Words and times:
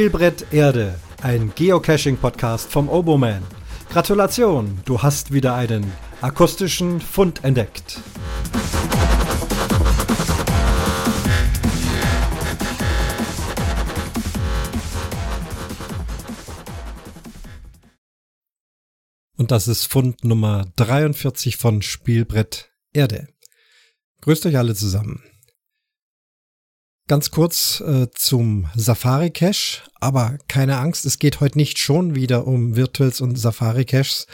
Spielbrett 0.00 0.46
Erde, 0.50 0.98
ein 1.20 1.52
Geocaching-Podcast 1.54 2.72
vom 2.72 2.88
Oboman. 2.88 3.42
Gratulation, 3.90 4.80
du 4.86 5.02
hast 5.02 5.30
wieder 5.30 5.54
einen 5.54 5.92
akustischen 6.22 7.02
Fund 7.02 7.44
entdeckt. 7.44 8.00
Und 19.36 19.50
das 19.50 19.68
ist 19.68 19.84
Fund 19.84 20.24
Nummer 20.24 20.64
43 20.76 21.58
von 21.58 21.82
Spielbrett 21.82 22.70
Erde. 22.94 23.28
Grüßt 24.22 24.46
euch 24.46 24.56
alle 24.56 24.74
zusammen. 24.74 25.29
Ganz 27.10 27.32
kurz 27.32 27.80
äh, 27.80 28.06
zum 28.14 28.68
Safari 28.76 29.30
Cache, 29.30 29.82
aber 29.98 30.38
keine 30.46 30.78
Angst, 30.78 31.04
es 31.06 31.18
geht 31.18 31.40
heute 31.40 31.58
nicht 31.58 31.76
schon 31.80 32.14
wieder 32.14 32.46
um 32.46 32.76
Virtuals 32.76 33.20
und 33.20 33.36
Safari 33.36 33.84
Caches. 33.84 34.28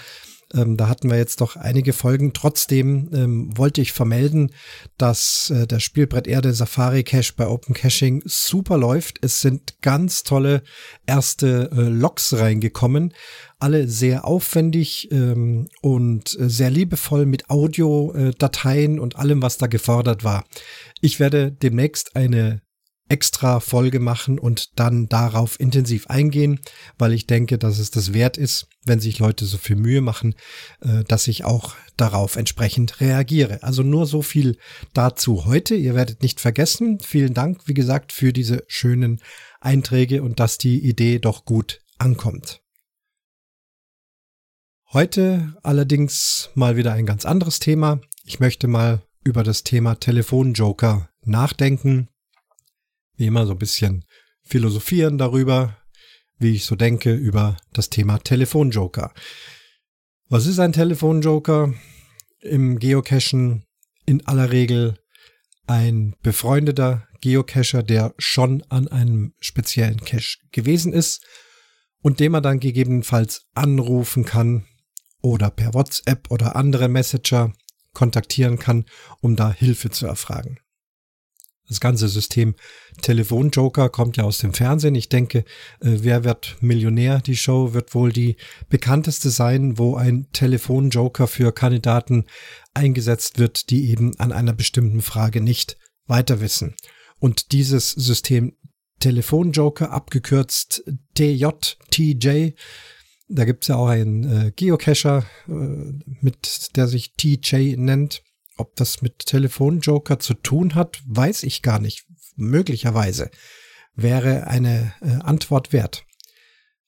Ähm, 0.52 0.76
da 0.76 0.86
hatten 0.90 1.08
wir 1.08 1.16
jetzt 1.16 1.40
doch 1.40 1.56
einige 1.56 1.94
Folgen. 1.94 2.34
Trotzdem 2.34 3.08
ähm, 3.14 3.56
wollte 3.56 3.80
ich 3.80 3.92
vermelden, 3.92 4.52
dass 4.98 5.48
äh, 5.48 5.66
der 5.66 5.80
Spielbrett 5.80 6.26
Erde 6.26 6.52
Safari 6.52 7.02
Cache 7.02 7.32
bei 7.34 7.48
Open 7.48 7.74
Caching 7.74 8.22
super 8.26 8.76
läuft. 8.76 9.24
Es 9.24 9.40
sind 9.40 9.80
ganz 9.80 10.22
tolle 10.22 10.62
erste 11.06 11.70
äh, 11.72 11.80
Logs 11.88 12.34
reingekommen. 12.34 13.14
Alle 13.58 13.88
sehr 13.88 14.26
aufwendig 14.26 15.10
ähm, 15.12 15.66
und 15.80 16.38
äh, 16.38 16.50
sehr 16.50 16.68
liebevoll 16.68 17.24
mit 17.24 17.48
Audio-Dateien 17.48 18.98
äh, 18.98 19.00
und 19.00 19.16
allem, 19.16 19.40
was 19.40 19.56
da 19.56 19.66
gefordert 19.66 20.24
war. 20.24 20.44
Ich 21.00 21.18
werde 21.18 21.50
demnächst 21.50 22.16
eine 22.16 22.60
extra 23.08 23.60
Folge 23.60 24.00
machen 24.00 24.38
und 24.38 24.78
dann 24.78 25.08
darauf 25.08 25.60
intensiv 25.60 26.08
eingehen, 26.08 26.60
weil 26.98 27.12
ich 27.12 27.26
denke, 27.26 27.58
dass 27.58 27.78
es 27.78 27.90
das 27.90 28.12
wert 28.12 28.36
ist, 28.36 28.68
wenn 28.84 29.00
sich 29.00 29.18
Leute 29.18 29.44
so 29.44 29.58
viel 29.58 29.76
Mühe 29.76 30.00
machen, 30.00 30.34
äh, 30.80 31.04
dass 31.04 31.28
ich 31.28 31.44
auch 31.44 31.74
darauf 31.96 32.36
entsprechend 32.36 33.00
reagiere. 33.00 33.62
Also 33.62 33.82
nur 33.82 34.06
so 34.06 34.22
viel 34.22 34.58
dazu 34.92 35.44
heute. 35.46 35.74
Ihr 35.74 35.94
werdet 35.94 36.22
nicht 36.22 36.40
vergessen. 36.40 36.98
Vielen 37.00 37.34
Dank, 37.34 37.62
wie 37.66 37.74
gesagt, 37.74 38.12
für 38.12 38.32
diese 38.32 38.64
schönen 38.66 39.20
Einträge 39.60 40.22
und 40.22 40.40
dass 40.40 40.58
die 40.58 40.78
Idee 40.84 41.18
doch 41.18 41.44
gut 41.44 41.80
ankommt. 41.98 42.60
Heute 44.92 45.54
allerdings 45.62 46.50
mal 46.54 46.76
wieder 46.76 46.92
ein 46.92 47.06
ganz 47.06 47.24
anderes 47.24 47.58
Thema. 47.58 48.00
Ich 48.24 48.40
möchte 48.40 48.68
mal 48.68 49.02
über 49.24 49.42
das 49.42 49.64
Thema 49.64 49.96
Telefonjoker 49.96 51.08
nachdenken 51.24 52.08
wie 53.16 53.26
immer 53.26 53.46
so 53.46 53.52
ein 53.52 53.58
bisschen 53.58 54.04
philosophieren 54.42 55.18
darüber, 55.18 55.76
wie 56.38 56.54
ich 56.54 56.64
so 56.64 56.76
denke 56.76 57.14
über 57.14 57.56
das 57.72 57.90
Thema 57.90 58.18
Telefonjoker. 58.18 59.12
Was 60.28 60.46
ist 60.46 60.58
ein 60.58 60.72
Telefonjoker? 60.72 61.74
Im 62.40 62.78
Geocachen 62.78 63.64
in 64.04 64.24
aller 64.26 64.52
Regel 64.52 64.98
ein 65.66 66.14
befreundeter 66.22 67.08
Geocacher, 67.20 67.82
der 67.82 68.14
schon 68.18 68.62
an 68.68 68.88
einem 68.88 69.34
speziellen 69.40 70.04
Cache 70.04 70.38
gewesen 70.52 70.92
ist 70.92 71.24
und 72.02 72.20
den 72.20 72.32
man 72.32 72.42
dann 72.42 72.60
gegebenenfalls 72.60 73.46
anrufen 73.54 74.24
kann 74.24 74.66
oder 75.22 75.50
per 75.50 75.74
WhatsApp 75.74 76.30
oder 76.30 76.54
andere 76.54 76.88
Messenger 76.88 77.52
kontaktieren 77.94 78.58
kann, 78.58 78.84
um 79.20 79.34
da 79.34 79.50
Hilfe 79.50 79.90
zu 79.90 80.06
erfragen. 80.06 80.60
Das 81.68 81.80
ganze 81.80 82.08
System 82.08 82.54
Telefonjoker 83.02 83.88
kommt 83.88 84.16
ja 84.16 84.24
aus 84.24 84.38
dem 84.38 84.54
Fernsehen. 84.54 84.94
Ich 84.94 85.08
denke, 85.08 85.38
äh, 85.80 85.96
Wer 86.06 86.24
wird 86.24 86.56
Millionär? 86.60 87.20
Die 87.20 87.36
Show 87.36 87.74
wird 87.74 87.94
wohl 87.94 88.12
die 88.12 88.36
bekannteste 88.68 89.30
sein, 89.30 89.78
wo 89.78 89.96
ein 89.96 90.28
Telefonjoker 90.32 91.26
für 91.26 91.52
Kandidaten 91.52 92.26
eingesetzt 92.74 93.38
wird, 93.38 93.70
die 93.70 93.90
eben 93.90 94.18
an 94.18 94.32
einer 94.32 94.52
bestimmten 94.52 95.02
Frage 95.02 95.40
nicht 95.40 95.76
weiter 96.06 96.40
wissen. 96.40 96.74
Und 97.18 97.52
dieses 97.52 97.90
System 97.90 98.56
Telefonjoker, 99.00 99.90
abgekürzt 99.90 100.84
TJ, 101.14 101.46
da 103.28 103.44
gibt's 103.44 103.66
ja 103.66 103.76
auch 103.76 103.88
einen 103.88 104.24
äh, 104.24 104.52
Geocacher, 104.54 105.24
äh, 105.48 105.52
mit 106.20 106.76
der 106.76 106.86
sich 106.86 107.14
TJ 107.14 107.76
nennt. 107.76 108.22
Ob 108.56 108.74
das 108.76 109.02
mit 109.02 109.18
Telefonjoker 109.20 110.18
zu 110.18 110.34
tun 110.34 110.74
hat, 110.74 111.02
weiß 111.06 111.42
ich 111.42 111.62
gar 111.62 111.78
nicht. 111.78 112.06
Möglicherweise 112.36 113.30
wäre 113.94 114.46
eine 114.46 114.94
äh, 115.00 115.22
Antwort 115.22 115.72
wert. 115.72 116.04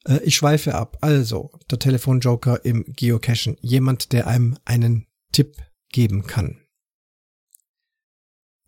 Äh, 0.06 0.20
ich 0.24 0.36
schweife 0.36 0.74
ab. 0.74 0.98
Also, 1.00 1.50
der 1.70 1.78
Telefonjoker 1.78 2.64
im 2.64 2.84
Geocachen. 2.88 3.56
Jemand, 3.60 4.12
der 4.12 4.26
einem 4.26 4.58
einen 4.64 5.06
Tipp 5.32 5.56
geben 5.90 6.26
kann. 6.26 6.60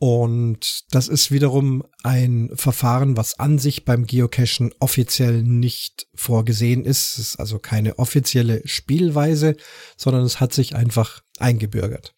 Und 0.02 0.86
das 0.94 1.08
ist 1.08 1.30
wiederum 1.30 1.84
ein 2.02 2.50
Verfahren, 2.54 3.18
was 3.18 3.38
an 3.38 3.58
sich 3.58 3.84
beim 3.84 4.06
Geocachen 4.06 4.72
offiziell 4.80 5.42
nicht 5.42 6.08
vorgesehen 6.14 6.86
ist. 6.86 7.18
Es 7.18 7.18
ist 7.18 7.36
also 7.36 7.58
keine 7.58 7.98
offizielle 7.98 8.62
Spielweise, 8.64 9.56
sondern 9.98 10.22
es 10.24 10.40
hat 10.40 10.54
sich 10.54 10.74
einfach 10.74 11.20
eingebürgert. 11.38 12.14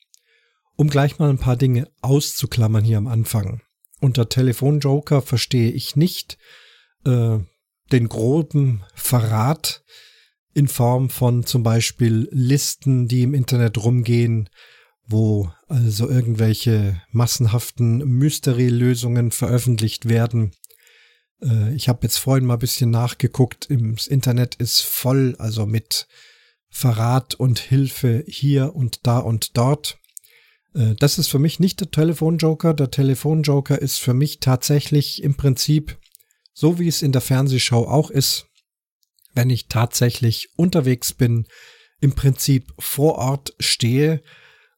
Um 0.77 0.89
gleich 0.89 1.19
mal 1.19 1.31
ein 1.31 1.39
paar 1.39 1.57
Dinge 1.57 1.89
auszuklammern 2.01 2.85
hier 2.85 2.99
am 2.99 3.07
Anfang. 3.07 3.61
Unter 4.01 4.29
Telefonjoker 4.29 5.23
verstehe 5.23 5.71
ich 5.71 5.97
nicht 5.97 6.39
äh, 7.05 7.39
den 7.93 8.09
groben 8.09 8.85
Verrat 8.95 9.85
in 10.55 10.69
Form 10.69 11.11
von 11.11 11.45
zum 11.45 11.63
Beispiel 11.63 12.29
Listen, 12.31 13.07
die 13.07 13.23
im 13.23 13.35
Internet 13.35 13.79
rumgehen, 13.79 14.49
wo 15.07 15.51
also 15.69 16.09
irgendwelche 16.09 17.01
massenhaften 17.11 17.99
Mystery-Lösungen 17.99 19.31
veröffentlicht 19.31 20.09
werden. 20.09 20.53
Äh, 21.43 21.75
ich 21.75 21.89
habe 21.89 22.01
jetzt 22.03 22.19
vorhin 22.19 22.47
mal 22.47 22.55
ein 22.55 22.61
bisschen 22.61 22.91
nachgeguckt. 22.91 23.69
Das 23.71 24.07
Internet 24.07 24.55
ist 24.57 24.81
voll, 24.81 25.37
also 25.39 25.67
mit 25.67 26.07
Verrat 26.71 27.35
und 27.35 27.59
Hilfe 27.59 28.25
hier 28.27 28.75
und 28.75 29.07
da 29.07 29.19
und 29.19 29.57
dort. 29.57 29.99
Äh, 30.75 30.95
das 30.99 31.19
ist 31.19 31.29
für 31.29 31.39
mich 31.39 31.61
nicht 31.61 31.81
der 31.81 31.91
Telefonjoker. 31.91 32.75
Der 32.75 32.91
Telefonjoker 32.91 33.81
ist 33.81 33.99
für 33.99 34.15
mich 34.15 34.41
tatsächlich 34.41 35.23
im 35.23 35.37
Prinzip, 35.37 35.99
so 36.53 36.79
wie 36.79 36.89
es 36.89 37.03
in 37.03 37.13
der 37.13 37.21
Fernsehshow 37.21 37.85
auch 37.87 38.11
ist, 38.11 38.47
wenn 39.35 39.51
ich 39.51 39.69
tatsächlich 39.69 40.51
unterwegs 40.57 41.13
bin, 41.13 41.47
im 42.01 42.15
Prinzip 42.15 42.73
vor 42.79 43.17
Ort 43.17 43.55
stehe 43.61 44.23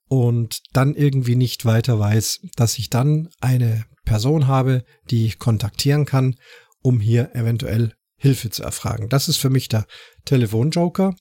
und 0.09 0.61
dann 0.73 0.95
irgendwie 0.95 1.37
nicht 1.37 1.65
weiter 1.65 1.99
weiß, 1.99 2.41
dass 2.57 2.79
ich 2.79 2.91
dann 2.91 3.31
eine 3.41 3.87
Person 4.05 4.47
habe, 4.47 4.85
die 5.11 5.27
ich 5.27 5.39
kontaktieren 5.39 6.05
kann, 6.05 6.37
um 6.83 7.01
hier 7.01 7.35
eventuell 7.35 7.95
Hilfe 8.17 8.51
zu 8.51 8.63
erfragen. 8.63 9.09
Das 9.09 9.29
ist 9.29 9.39
für 9.39 9.51
mich 9.51 9.69
der 9.69 9.87
Telefonjoker. 10.25 11.17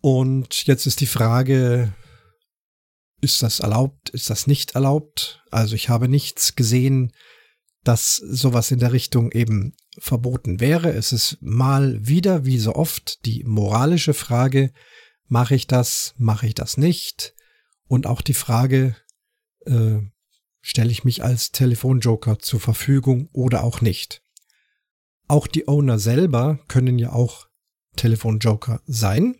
Und 0.00 0.66
jetzt 0.66 0.86
ist 0.86 1.00
die 1.00 1.06
Frage, 1.06 1.94
ist 3.22 3.42
das 3.42 3.60
erlaubt, 3.60 4.10
ist 4.10 4.28
das 4.28 4.46
nicht 4.46 4.74
erlaubt? 4.74 5.42
Also 5.50 5.74
ich 5.74 5.88
habe 5.88 6.08
nichts 6.08 6.56
gesehen, 6.56 7.12
dass 7.84 8.16
sowas 8.16 8.70
in 8.70 8.80
der 8.80 8.92
Richtung 8.92 9.32
eben 9.32 9.74
verboten 9.98 10.60
wäre. 10.60 10.92
Es 10.92 11.12
ist 11.12 11.38
mal 11.40 12.06
wieder, 12.06 12.44
wie 12.44 12.58
so 12.58 12.74
oft, 12.74 13.24
die 13.24 13.44
moralische 13.44 14.12
Frage, 14.12 14.72
mache 15.28 15.54
ich 15.54 15.66
das, 15.66 16.14
mache 16.18 16.46
ich 16.48 16.54
das 16.54 16.76
nicht? 16.76 17.34
Und 17.86 18.06
auch 18.06 18.20
die 18.20 18.34
Frage, 18.34 18.96
äh, 19.66 19.98
stelle 20.60 20.90
ich 20.90 21.04
mich 21.04 21.22
als 21.22 21.52
Telefonjoker 21.52 22.38
zur 22.38 22.60
Verfügung 22.60 23.28
oder 23.32 23.64
auch 23.64 23.80
nicht? 23.80 24.22
Auch 25.28 25.46
die 25.46 25.68
Owner 25.68 25.98
selber 25.98 26.58
können 26.68 26.98
ja 26.98 27.12
auch 27.12 27.48
Telefonjoker 27.96 28.82
sein. 28.86 29.36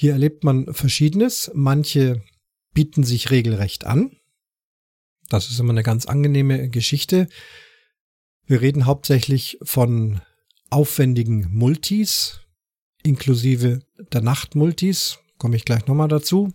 Hier 0.00 0.12
erlebt 0.12 0.44
man 0.44 0.72
Verschiedenes. 0.72 1.50
Manche 1.54 2.22
bieten 2.72 3.02
sich 3.02 3.32
regelrecht 3.32 3.84
an. 3.84 4.12
Das 5.28 5.50
ist 5.50 5.58
immer 5.58 5.72
eine 5.72 5.82
ganz 5.82 6.06
angenehme 6.06 6.68
Geschichte. 6.68 7.26
Wir 8.46 8.60
reden 8.60 8.86
hauptsächlich 8.86 9.58
von 9.62 10.20
aufwendigen 10.70 11.48
Multis, 11.50 12.42
inklusive 13.02 13.80
der 14.12 14.20
Nachtmultis, 14.20 15.18
komme 15.36 15.56
ich 15.56 15.64
gleich 15.64 15.88
nochmal 15.88 16.06
dazu, 16.06 16.52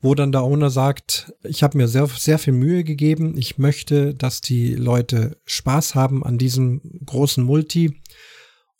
wo 0.00 0.14
dann 0.14 0.30
der 0.30 0.44
Owner 0.44 0.70
sagt, 0.70 1.32
ich 1.42 1.64
habe 1.64 1.78
mir 1.78 1.88
sehr, 1.88 2.06
sehr 2.06 2.38
viel 2.38 2.52
Mühe 2.52 2.84
gegeben, 2.84 3.36
ich 3.36 3.58
möchte, 3.58 4.14
dass 4.14 4.40
die 4.40 4.76
Leute 4.76 5.40
Spaß 5.46 5.96
haben 5.96 6.22
an 6.22 6.38
diesem 6.38 6.80
großen 7.04 7.42
Multi 7.42 8.00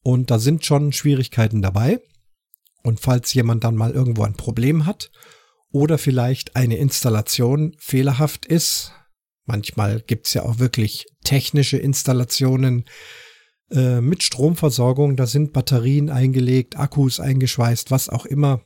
und 0.05 0.31
da 0.31 0.39
sind 0.39 0.65
schon 0.65 0.93
Schwierigkeiten 0.93 1.63
dabei. 1.63 2.01
Und 2.83 3.01
falls 3.01 3.35
jemand 3.35 3.65
dann 3.65 3.77
mal 3.77 3.93
irgendwo 3.93 4.23
ein 4.23 4.35
Problem 4.35 4.87
hat 4.87 5.11
oder 5.71 5.99
vielleicht 5.99 6.57
eine 6.57 6.77
Installation 6.77 7.75
fehlerhaft 7.79 8.47
ist, 8.47 8.93
Manchmal 9.49 10.03
gibt's 10.03 10.35
ja 10.35 10.43
auch 10.43 10.59
wirklich 10.59 11.07
technische 11.25 11.79
Installationen 11.79 12.85
äh, 13.71 14.03
mit 14.03 14.23
Stromversorgung. 14.23 15.17
Da 15.17 15.27
sind 15.27 15.55
Batterien 15.55 16.11
eingelegt, 16.11 16.79
Akkus 16.79 17.19
eingeschweißt, 17.19 17.91
was 17.91 18.11
auch 18.11 18.27
immer. 18.27 18.61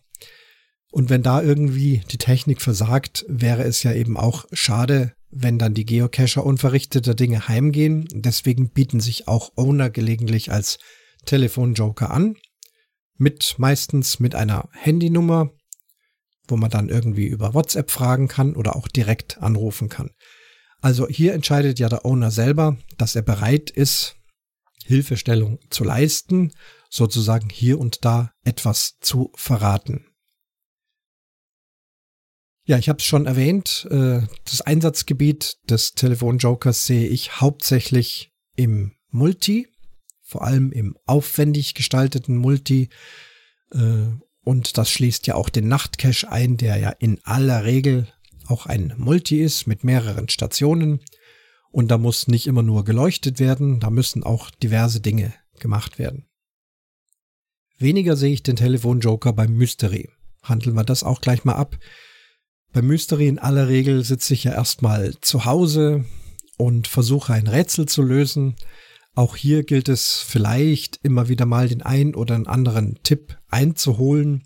Und 0.90 1.08
wenn 1.08 1.22
da 1.22 1.40
irgendwie 1.40 2.02
die 2.10 2.18
Technik 2.18 2.60
versagt, 2.60 3.24
wäre 3.28 3.62
es 3.62 3.84
ja 3.84 3.92
eben 3.92 4.16
auch 4.16 4.46
schade, 4.52 5.12
wenn 5.30 5.56
dann 5.56 5.72
die 5.72 5.86
Geocacher 5.86 6.44
unverrichteter 6.44 7.14
Dinge 7.14 7.46
heimgehen. 7.46 8.08
Deswegen 8.12 8.70
bieten 8.70 8.98
sich 8.98 9.28
auch 9.28 9.52
Owner 9.54 9.88
gelegentlich 9.88 10.50
als 10.50 10.80
Telefonjoker 11.26 12.10
an. 12.10 12.34
Mit 13.18 13.54
meistens 13.58 14.20
mit 14.20 14.34
einer 14.34 14.68
Handynummer, 14.72 15.50
wo 16.48 16.56
man 16.56 16.70
dann 16.70 16.88
irgendwie 16.88 17.26
über 17.26 17.54
WhatsApp 17.54 17.90
fragen 17.90 18.28
kann 18.28 18.56
oder 18.56 18.76
auch 18.76 18.88
direkt 18.88 19.42
anrufen 19.42 19.88
kann. 19.88 20.10
Also 20.80 21.06
hier 21.08 21.34
entscheidet 21.34 21.78
ja 21.78 21.88
der 21.88 22.04
Owner 22.04 22.30
selber, 22.30 22.76
dass 22.98 23.14
er 23.14 23.22
bereit 23.22 23.70
ist, 23.70 24.16
Hilfestellung 24.84 25.60
zu 25.70 25.84
leisten, 25.84 26.52
sozusagen 26.90 27.48
hier 27.48 27.78
und 27.78 28.04
da 28.04 28.32
etwas 28.44 28.98
zu 29.00 29.30
verraten. 29.36 30.06
Ja, 32.64 32.78
ich 32.78 32.88
habe 32.88 32.98
es 32.98 33.04
schon 33.04 33.26
erwähnt, 33.26 33.88
äh, 33.90 34.20
das 34.44 34.60
Einsatzgebiet 34.60 35.58
des 35.68 35.92
Telefonjokers 35.92 36.86
sehe 36.86 37.08
ich 37.08 37.40
hauptsächlich 37.40 38.32
im 38.54 38.92
Multi, 39.08 39.71
vor 40.32 40.42
allem 40.42 40.72
im 40.72 40.96
aufwendig 41.06 41.74
gestalteten 41.74 42.36
Multi. 42.36 42.88
Äh, 43.72 44.06
und 44.44 44.78
das 44.78 44.90
schließt 44.90 45.26
ja 45.26 45.34
auch 45.36 45.50
den 45.50 45.68
Nachtcache 45.68 46.32
ein, 46.32 46.56
der 46.56 46.78
ja 46.78 46.90
in 46.90 47.20
aller 47.22 47.64
Regel 47.64 48.08
auch 48.46 48.66
ein 48.66 48.94
Multi 48.96 49.40
ist 49.40 49.66
mit 49.66 49.84
mehreren 49.84 50.28
Stationen. 50.28 51.00
Und 51.70 51.90
da 51.90 51.98
muss 51.98 52.28
nicht 52.28 52.46
immer 52.46 52.62
nur 52.62 52.84
geleuchtet 52.84 53.38
werden, 53.38 53.78
da 53.78 53.90
müssen 53.90 54.24
auch 54.24 54.50
diverse 54.50 55.00
Dinge 55.00 55.32
gemacht 55.60 55.98
werden. 55.98 56.26
Weniger 57.78 58.16
sehe 58.16 58.32
ich 58.32 58.42
den 58.42 58.56
Telefonjoker 58.56 59.32
beim 59.32 59.54
Mystery. 59.54 60.10
Handeln 60.42 60.74
wir 60.74 60.84
das 60.84 61.04
auch 61.04 61.20
gleich 61.20 61.44
mal 61.44 61.54
ab. 61.54 61.78
Beim 62.72 62.86
Mystery 62.86 63.28
in 63.28 63.38
aller 63.38 63.68
Regel 63.68 64.02
sitze 64.02 64.34
ich 64.34 64.44
ja 64.44 64.52
erstmal 64.52 65.14
zu 65.20 65.44
Hause 65.44 66.04
und 66.56 66.88
versuche 66.88 67.34
ein 67.34 67.46
Rätsel 67.46 67.86
zu 67.86 68.02
lösen. 68.02 68.56
Auch 69.14 69.36
hier 69.36 69.62
gilt 69.62 69.88
es 69.88 70.20
vielleicht 70.26 71.00
immer 71.02 71.28
wieder 71.28 71.44
mal 71.44 71.68
den 71.68 71.82
ein 71.82 72.14
oder 72.14 72.40
anderen 72.46 72.98
Tipp 73.02 73.36
einzuholen. 73.48 74.44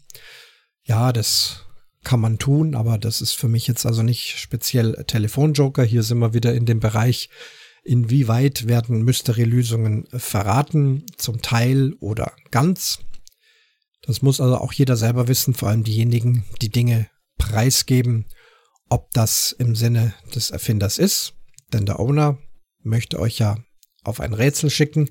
Ja, 0.83 1.13
das 1.13 1.67
kann 2.03 2.21
man 2.21 2.39
tun, 2.39 2.75
aber 2.75 2.99
das 2.99 3.21
ist 3.21 3.33
für 3.33 3.49
mich 3.49 3.67
jetzt 3.67 3.87
also 3.87 4.03
nicht 4.03 4.39
speziell 4.39 5.05
Telefonjoker. 5.07 5.85
Hier 5.85 6.03
sind 6.03 6.19
wir 6.19 6.35
wieder 6.35 6.55
in 6.55 6.67
dem 6.67 6.81
Bereich, 6.81 7.31
inwieweit 7.85 8.67
werden 8.67 9.03
Mystery-Lösungen 9.03 10.07
verraten, 10.13 11.05
zum 11.17 11.43
Teil 11.43 11.95
oder 12.01 12.33
ganz. 12.51 13.01
Das 14.03 14.23
muss 14.23 14.41
also 14.41 14.59
auch 14.59 14.73
jeder 14.73 14.97
selber 14.97 15.29
wissen, 15.29 15.55
vor 15.55 15.69
allem 15.69 15.85
diejenigen, 15.85 16.45
die 16.63 16.71
Dinge 16.71 17.09
preisgeben, 17.39 18.27
ob 18.89 19.11
das 19.13 19.53
im 19.53 19.75
Sinne 19.75 20.15
des 20.35 20.51
Erfinders 20.51 20.99
ist. 20.99 21.35
Denn 21.73 21.87
der 21.87 21.99
Owner 21.99 22.39
möchte 22.83 23.19
euch 23.19 23.39
ja 23.39 23.57
auf 24.07 24.21
ein 24.21 24.33
Rätsel 24.33 24.71
schicken 24.71 25.09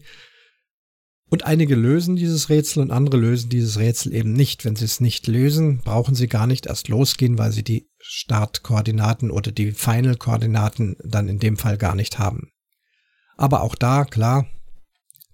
und 1.29 1.43
einige 1.45 1.75
lösen 1.75 2.15
dieses 2.15 2.49
Rätsel 2.49 2.83
und 2.83 2.91
andere 2.91 3.17
lösen 3.17 3.49
dieses 3.49 3.79
Rätsel 3.79 4.13
eben 4.13 4.33
nicht. 4.33 4.63
Wenn 4.63 4.75
sie 4.75 4.85
es 4.85 4.99
nicht 4.99 5.27
lösen, 5.27 5.79
brauchen 5.79 6.13
sie 6.13 6.27
gar 6.27 6.45
nicht 6.45 6.67
erst 6.67 6.87
losgehen, 6.87 7.37
weil 7.37 7.51
sie 7.51 7.63
die 7.63 7.89
Startkoordinaten 7.99 9.31
oder 9.31 9.51
die 9.51 9.71
Final-Koordinaten 9.71 10.97
dann 11.03 11.27
in 11.27 11.39
dem 11.39 11.57
Fall 11.57 11.77
gar 11.77 11.95
nicht 11.95 12.19
haben. 12.19 12.51
Aber 13.37 13.61
auch 13.61 13.75
da, 13.75 14.05
klar, 14.05 14.47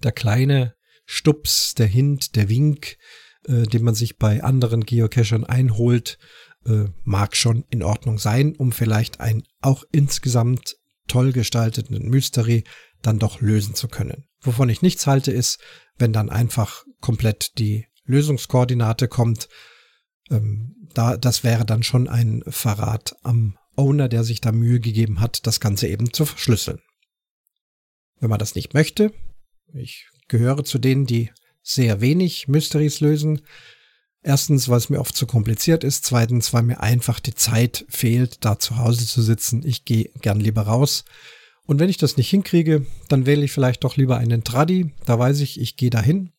der 0.02 0.14
kleine 0.14 0.76
Stups, 1.06 1.74
der 1.76 1.88
Hint, 1.88 2.36
der 2.36 2.48
Wink, 2.48 2.98
äh, 3.46 3.64
den 3.64 3.84
man 3.84 3.94
sich 3.94 4.18
bei 4.18 4.44
anderen 4.44 4.86
Geocachern 4.86 5.44
einholt, 5.44 6.18
äh, 6.66 6.86
mag 7.04 7.36
schon 7.36 7.66
in 7.70 7.84
Ordnung 7.84 8.18
sein, 8.18 8.56
um 8.56 8.72
vielleicht 8.72 9.20
ein 9.20 9.44
auch 9.62 9.84
insgesamt 9.92 10.78
toll 11.08 11.34
gestalteten 11.34 12.10
Mystery 12.10 12.64
dann 13.02 13.20
doch 13.20 13.42
lösen 13.42 13.76
zu 13.76 13.88
können. 13.88 14.26
Wovon 14.42 14.70
ich 14.70 14.82
nichts 14.82 15.08
halte, 15.08 15.32
ist, 15.32 15.60
wenn 15.98 16.14
dann 16.14 16.30
einfach 16.30 16.86
komplett 17.00 17.58
die 17.60 17.88
Lösungskoordinate 18.06 19.08
kommt. 19.08 19.50
Ähm, 20.30 20.76
da, 20.94 21.18
das 21.18 21.44
wäre 21.44 21.66
dann 21.66 21.84
schon 21.84 22.08
ein 22.08 22.44
Verrat 22.48 23.16
am 23.24 23.58
Owner, 23.76 24.10
der 24.10 24.24
sich 24.24 24.42
da 24.42 24.52
Mühe 24.52 24.80
gegeben 24.80 25.20
hat, 25.20 25.48
das 25.48 25.60
Ganze 25.60 25.88
eben 25.88 26.12
zu 26.12 26.26
verschlüsseln. 26.26 26.80
Wenn 28.20 28.30
man 28.30 28.40
das 28.40 28.56
nicht 28.56 28.74
möchte, 28.74 29.14
ich 29.74 30.08
gehöre 30.28 30.64
zu 30.64 30.80
denen, 30.80 31.06
die 31.06 31.32
sehr 31.64 32.02
wenig 32.02 32.48
Mysteries 32.48 33.00
lösen. 33.00 33.42
Erstens, 34.24 34.70
weil 34.70 34.78
es 34.78 34.90
mir 34.90 35.00
oft 35.00 35.16
zu 35.16 35.26
kompliziert 35.26 35.84
ist. 35.84 36.06
Zweitens, 36.06 36.54
weil 36.54 36.64
mir 36.64 36.80
einfach 36.82 37.20
die 37.20 37.34
Zeit 37.34 37.86
fehlt, 37.90 38.46
da 38.46 38.60
zu 38.60 38.78
Hause 38.78 39.08
zu 39.08 39.22
sitzen. 39.22 39.66
Ich 39.66 39.86
gehe 39.86 40.12
gern 40.22 40.40
lieber 40.40 40.64
raus 40.64 41.06
und 41.72 41.80
wenn 41.80 41.90
ich 41.90 41.96
das 41.96 42.18
nicht 42.18 42.30
hinkriege, 42.30 42.86
dann 43.08 43.26
wähle 43.26 43.46
ich 43.46 43.54
vielleicht 43.54 43.86
doch 43.86 43.96
lieber 43.96 44.18
einen 44.18 44.44
Traddy. 44.44 44.92
Da 45.06 45.18
weiß 45.18 45.40
ich, 45.40 45.58
ich 45.58 45.78
gehe 45.78 45.90
dahin 45.90 46.34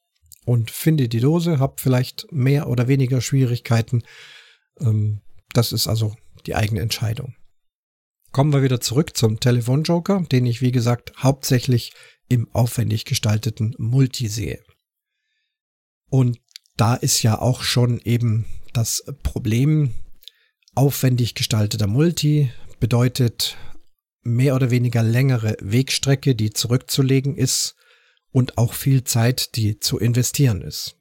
und 0.44 0.70
finde 0.70 1.08
die 1.08 1.20
Dose, 1.20 1.58
habe 1.58 1.76
vielleicht 1.78 2.30
mehr 2.30 2.68
oder 2.68 2.86
weniger 2.86 3.22
Schwierigkeiten. 3.22 4.02
Ähm, 4.78 5.22
das 5.54 5.72
ist 5.72 5.88
also 5.88 6.14
die 6.44 6.54
eigene 6.54 6.82
Entscheidung. 6.82 7.34
Kommen 8.32 8.52
wir 8.52 8.62
wieder 8.62 8.82
zurück 8.82 9.16
zum 9.16 9.40
Telefonjoker, 9.40 10.26
den 10.30 10.44
ich 10.44 10.60
wie 10.60 10.70
gesagt 10.70 11.14
hauptsächlich 11.16 11.94
im 12.28 12.54
aufwendig 12.54 13.06
gestalteten 13.06 13.74
Multi 13.78 14.28
sehe. 14.28 14.62
Und 16.10 16.40
da 16.76 16.94
ist 16.94 17.22
ja 17.22 17.40
auch 17.40 17.62
schon 17.62 18.02
eben 18.02 18.44
das 18.74 19.02
Problem, 19.22 19.94
aufwendig 20.74 21.34
gestalteter 21.34 21.86
Multi 21.86 22.52
bedeutet 22.80 23.56
mehr 24.22 24.54
oder 24.54 24.70
weniger 24.70 25.02
längere 25.02 25.56
Wegstrecke, 25.60 26.34
die 26.34 26.50
zurückzulegen 26.50 27.36
ist 27.36 27.74
und 28.30 28.58
auch 28.58 28.74
viel 28.74 29.04
Zeit, 29.04 29.56
die 29.56 29.78
zu 29.78 29.98
investieren 29.98 30.62
ist. 30.62 30.96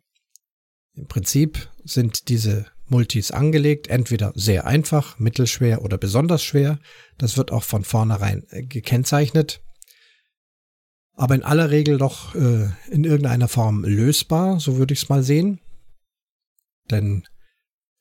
Im 0.93 1.07
Prinzip 1.07 1.69
sind 1.83 2.27
diese 2.29 2.65
Multis 2.87 3.31
angelegt, 3.31 3.87
entweder 3.87 4.33
sehr 4.35 4.65
einfach, 4.65 5.17
mittelschwer 5.17 5.81
oder 5.81 5.97
besonders 5.97 6.43
schwer. 6.43 6.79
Das 7.17 7.37
wird 7.37 7.51
auch 7.51 7.63
von 7.63 7.85
vornherein 7.85 8.45
äh, 8.49 8.63
gekennzeichnet. 8.63 9.61
Aber 11.13 11.35
in 11.35 11.43
aller 11.43 11.71
Regel 11.71 11.97
doch 11.97 12.35
äh, 12.35 12.69
in 12.89 13.05
irgendeiner 13.05 13.47
Form 13.47 13.85
lösbar, 13.85 14.59
so 14.59 14.77
würde 14.77 14.93
ich 14.93 15.03
es 15.03 15.09
mal 15.09 15.23
sehen. 15.23 15.61
Denn 16.89 17.23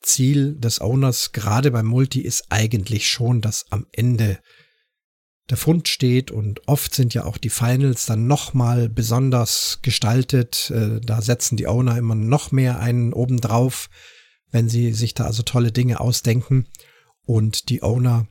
Ziel 0.01 0.55
des 0.55 0.81
Owners 0.81 1.31
gerade 1.31 1.71
beim 1.71 1.85
Multi 1.85 2.21
ist 2.21 2.45
eigentlich 2.49 3.09
schon, 3.09 3.39
dass 3.41 3.71
am 3.71 3.85
Ende 3.91 4.39
der 5.51 5.57
Fund 5.57 5.89
steht 5.89 6.31
und 6.31 6.65
oft 6.69 6.95
sind 6.95 7.13
ja 7.13 7.25
auch 7.25 7.37
die 7.37 7.49
Finals 7.49 8.05
dann 8.05 8.25
nochmal 8.25 8.87
besonders 8.87 9.79
gestaltet. 9.81 10.71
Äh, 10.71 11.01
da 11.01 11.21
setzen 11.21 11.57
die 11.57 11.67
Owner 11.67 11.97
immer 11.97 12.15
noch 12.15 12.53
mehr 12.53 12.79
einen 12.79 13.11
obendrauf, 13.11 13.89
wenn 14.49 14.69
sie 14.69 14.93
sich 14.93 15.13
da 15.13 15.25
also 15.25 15.43
tolle 15.43 15.73
Dinge 15.73 15.99
ausdenken 15.99 16.67
und 17.25 17.67
die 17.67 17.83
Owner 17.83 18.27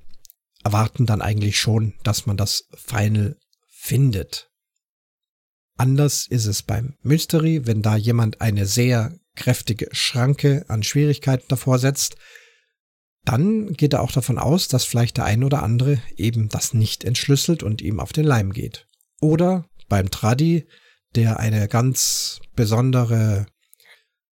erwarten 0.64 1.04
dann 1.04 1.20
eigentlich 1.20 1.60
schon, 1.60 1.92
dass 2.04 2.24
man 2.24 2.38
das 2.38 2.64
Final 2.74 3.36
findet. 3.68 4.50
Anders 5.76 6.26
ist 6.26 6.46
es 6.46 6.62
beim 6.62 6.96
Mystery, 7.02 7.66
wenn 7.66 7.82
da 7.82 7.96
jemand 7.96 8.40
eine 8.40 8.64
sehr 8.64 9.14
kräftige 9.36 9.88
Schranke 9.92 10.64
an 10.68 10.82
Schwierigkeiten 10.82 11.46
davor 11.48 11.78
setzt, 11.78 12.16
dann 13.24 13.74
geht 13.74 13.92
er 13.92 14.02
auch 14.02 14.12
davon 14.12 14.38
aus, 14.38 14.68
dass 14.68 14.84
vielleicht 14.84 15.18
der 15.18 15.24
ein 15.24 15.44
oder 15.44 15.62
andere 15.62 16.00
eben 16.16 16.48
das 16.48 16.74
nicht 16.74 17.04
entschlüsselt 17.04 17.62
und 17.62 17.82
ihm 17.82 18.00
auf 18.00 18.12
den 18.12 18.24
Leim 18.24 18.52
geht. 18.52 18.86
Oder 19.20 19.66
beim 19.88 20.10
Tradi, 20.10 20.66
der 21.14 21.38
eine 21.38 21.68
ganz 21.68 22.40
besondere 22.54 23.46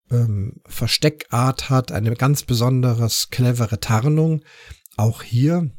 ähm, 0.09 0.61
Versteckart 0.65 1.69
hat, 1.69 1.91
eine 1.91 2.15
ganz 2.15 2.43
besonderes 2.43 3.29
clevere 3.29 3.79
Tarnung. 3.79 4.43
Auch 4.97 5.21
hier 5.21 5.69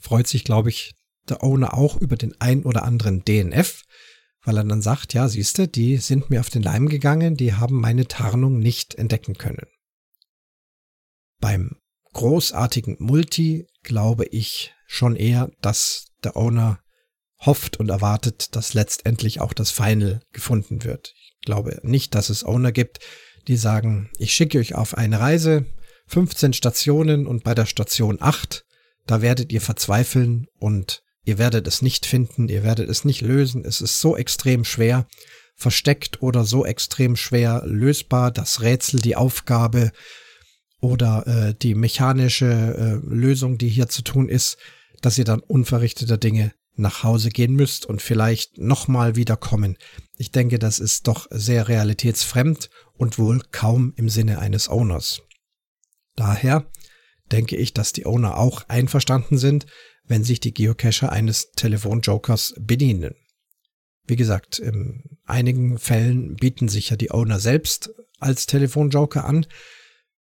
freut 0.00 0.26
sich, 0.26 0.44
glaube 0.44 0.68
ich, 0.68 0.94
der 1.28 1.42
Owner 1.42 1.74
auch 1.74 1.96
über 1.96 2.16
den 2.16 2.38
ein 2.40 2.64
oder 2.64 2.82
anderen 2.82 3.24
DNF, 3.24 3.84
weil 4.42 4.58
er 4.58 4.64
dann 4.64 4.82
sagt, 4.82 5.14
ja, 5.14 5.28
siehste, 5.28 5.66
die 5.68 5.96
sind 5.96 6.28
mir 6.28 6.40
auf 6.40 6.50
den 6.50 6.62
Leim 6.62 6.88
gegangen, 6.88 7.36
die 7.36 7.54
haben 7.54 7.80
meine 7.80 8.06
Tarnung 8.06 8.58
nicht 8.58 8.94
entdecken 8.96 9.34
können. 9.34 9.66
Beim 11.40 11.76
großartigen 12.14 12.96
Multi 12.98 13.66
glaube 13.82 14.24
ich 14.24 14.72
schon 14.86 15.16
eher, 15.16 15.50
dass 15.60 16.06
der 16.22 16.36
Owner 16.36 16.80
hofft 17.40 17.78
und 17.78 17.90
erwartet, 17.90 18.56
dass 18.56 18.72
letztendlich 18.72 19.40
auch 19.40 19.52
das 19.52 19.70
Final 19.70 20.22
gefunden 20.32 20.84
wird. 20.84 21.12
Ich 21.14 21.46
glaube 21.46 21.78
nicht, 21.82 22.14
dass 22.14 22.30
es 22.30 22.44
Owner 22.44 22.72
gibt, 22.72 23.00
die 23.48 23.56
sagen, 23.56 24.10
ich 24.18 24.32
schicke 24.32 24.58
euch 24.58 24.74
auf 24.74 24.96
eine 24.96 25.20
Reise, 25.20 25.66
15 26.06 26.54
Stationen 26.54 27.26
und 27.26 27.44
bei 27.44 27.54
der 27.54 27.66
Station 27.66 28.18
8, 28.20 28.64
da 29.06 29.20
werdet 29.20 29.52
ihr 29.52 29.60
verzweifeln 29.60 30.46
und 30.58 31.02
ihr 31.24 31.38
werdet 31.38 31.66
es 31.66 31.82
nicht 31.82 32.06
finden, 32.06 32.48
ihr 32.48 32.62
werdet 32.62 32.88
es 32.88 33.04
nicht 33.04 33.20
lösen, 33.20 33.64
es 33.64 33.80
ist 33.80 34.00
so 34.00 34.16
extrem 34.16 34.64
schwer 34.64 35.06
versteckt 35.56 36.22
oder 36.22 36.44
so 36.44 36.64
extrem 36.64 37.16
schwer 37.16 37.62
lösbar, 37.64 38.30
das 38.30 38.62
Rätsel, 38.62 39.00
die 39.00 39.16
Aufgabe 39.16 39.92
oder 40.84 41.26
äh, 41.26 41.54
die 41.54 41.74
mechanische 41.74 42.44
äh, 42.44 43.06
Lösung, 43.06 43.56
die 43.56 43.70
hier 43.70 43.88
zu 43.88 44.02
tun 44.02 44.28
ist, 44.28 44.58
dass 45.00 45.16
ihr 45.16 45.24
dann 45.24 45.40
unverrichteter 45.40 46.18
Dinge 46.18 46.52
nach 46.76 47.02
Hause 47.02 47.30
gehen 47.30 47.54
müsst 47.54 47.86
und 47.86 48.02
vielleicht 48.02 48.58
nochmal 48.58 49.16
wiederkommen. 49.16 49.78
Ich 50.18 50.30
denke, 50.30 50.58
das 50.58 50.80
ist 50.80 51.08
doch 51.08 51.26
sehr 51.30 51.68
realitätsfremd 51.68 52.68
und 52.98 53.18
wohl 53.18 53.40
kaum 53.50 53.94
im 53.96 54.10
Sinne 54.10 54.40
eines 54.40 54.68
Owners. 54.68 55.22
Daher 56.16 56.70
denke 57.32 57.56
ich, 57.56 57.72
dass 57.72 57.92
die 57.92 58.04
Owner 58.04 58.36
auch 58.36 58.68
einverstanden 58.68 59.38
sind, 59.38 59.64
wenn 60.06 60.22
sich 60.22 60.38
die 60.38 60.52
Geocacher 60.52 61.10
eines 61.10 61.52
Telefonjokers 61.52 62.56
bedienen. 62.60 63.14
Wie 64.06 64.16
gesagt, 64.16 64.58
in 64.58 65.02
einigen 65.24 65.78
Fällen 65.78 66.34
bieten 66.34 66.68
sich 66.68 66.90
ja 66.90 66.96
die 66.96 67.10
Owner 67.10 67.40
selbst 67.40 67.90
als 68.18 68.44
Telefonjoker 68.44 69.24
an. 69.24 69.46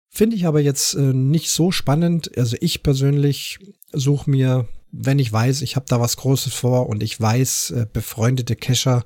Finde 0.09 0.35
ich 0.35 0.45
aber 0.45 0.61
jetzt 0.61 0.93
äh, 0.95 1.13
nicht 1.13 1.49
so 1.49 1.71
spannend. 1.71 2.35
Also 2.37 2.57
ich 2.59 2.83
persönlich 2.83 3.59
suche 3.91 4.29
mir, 4.29 4.67
wenn 4.91 5.19
ich 5.19 5.31
weiß, 5.31 5.61
ich 5.61 5.75
habe 5.75 5.85
da 5.87 5.99
was 5.99 6.17
Großes 6.17 6.53
vor 6.53 6.87
und 6.87 7.03
ich 7.03 7.19
weiß, 7.19 7.71
äh, 7.71 7.87
befreundete 7.91 8.55
Cacher 8.55 9.05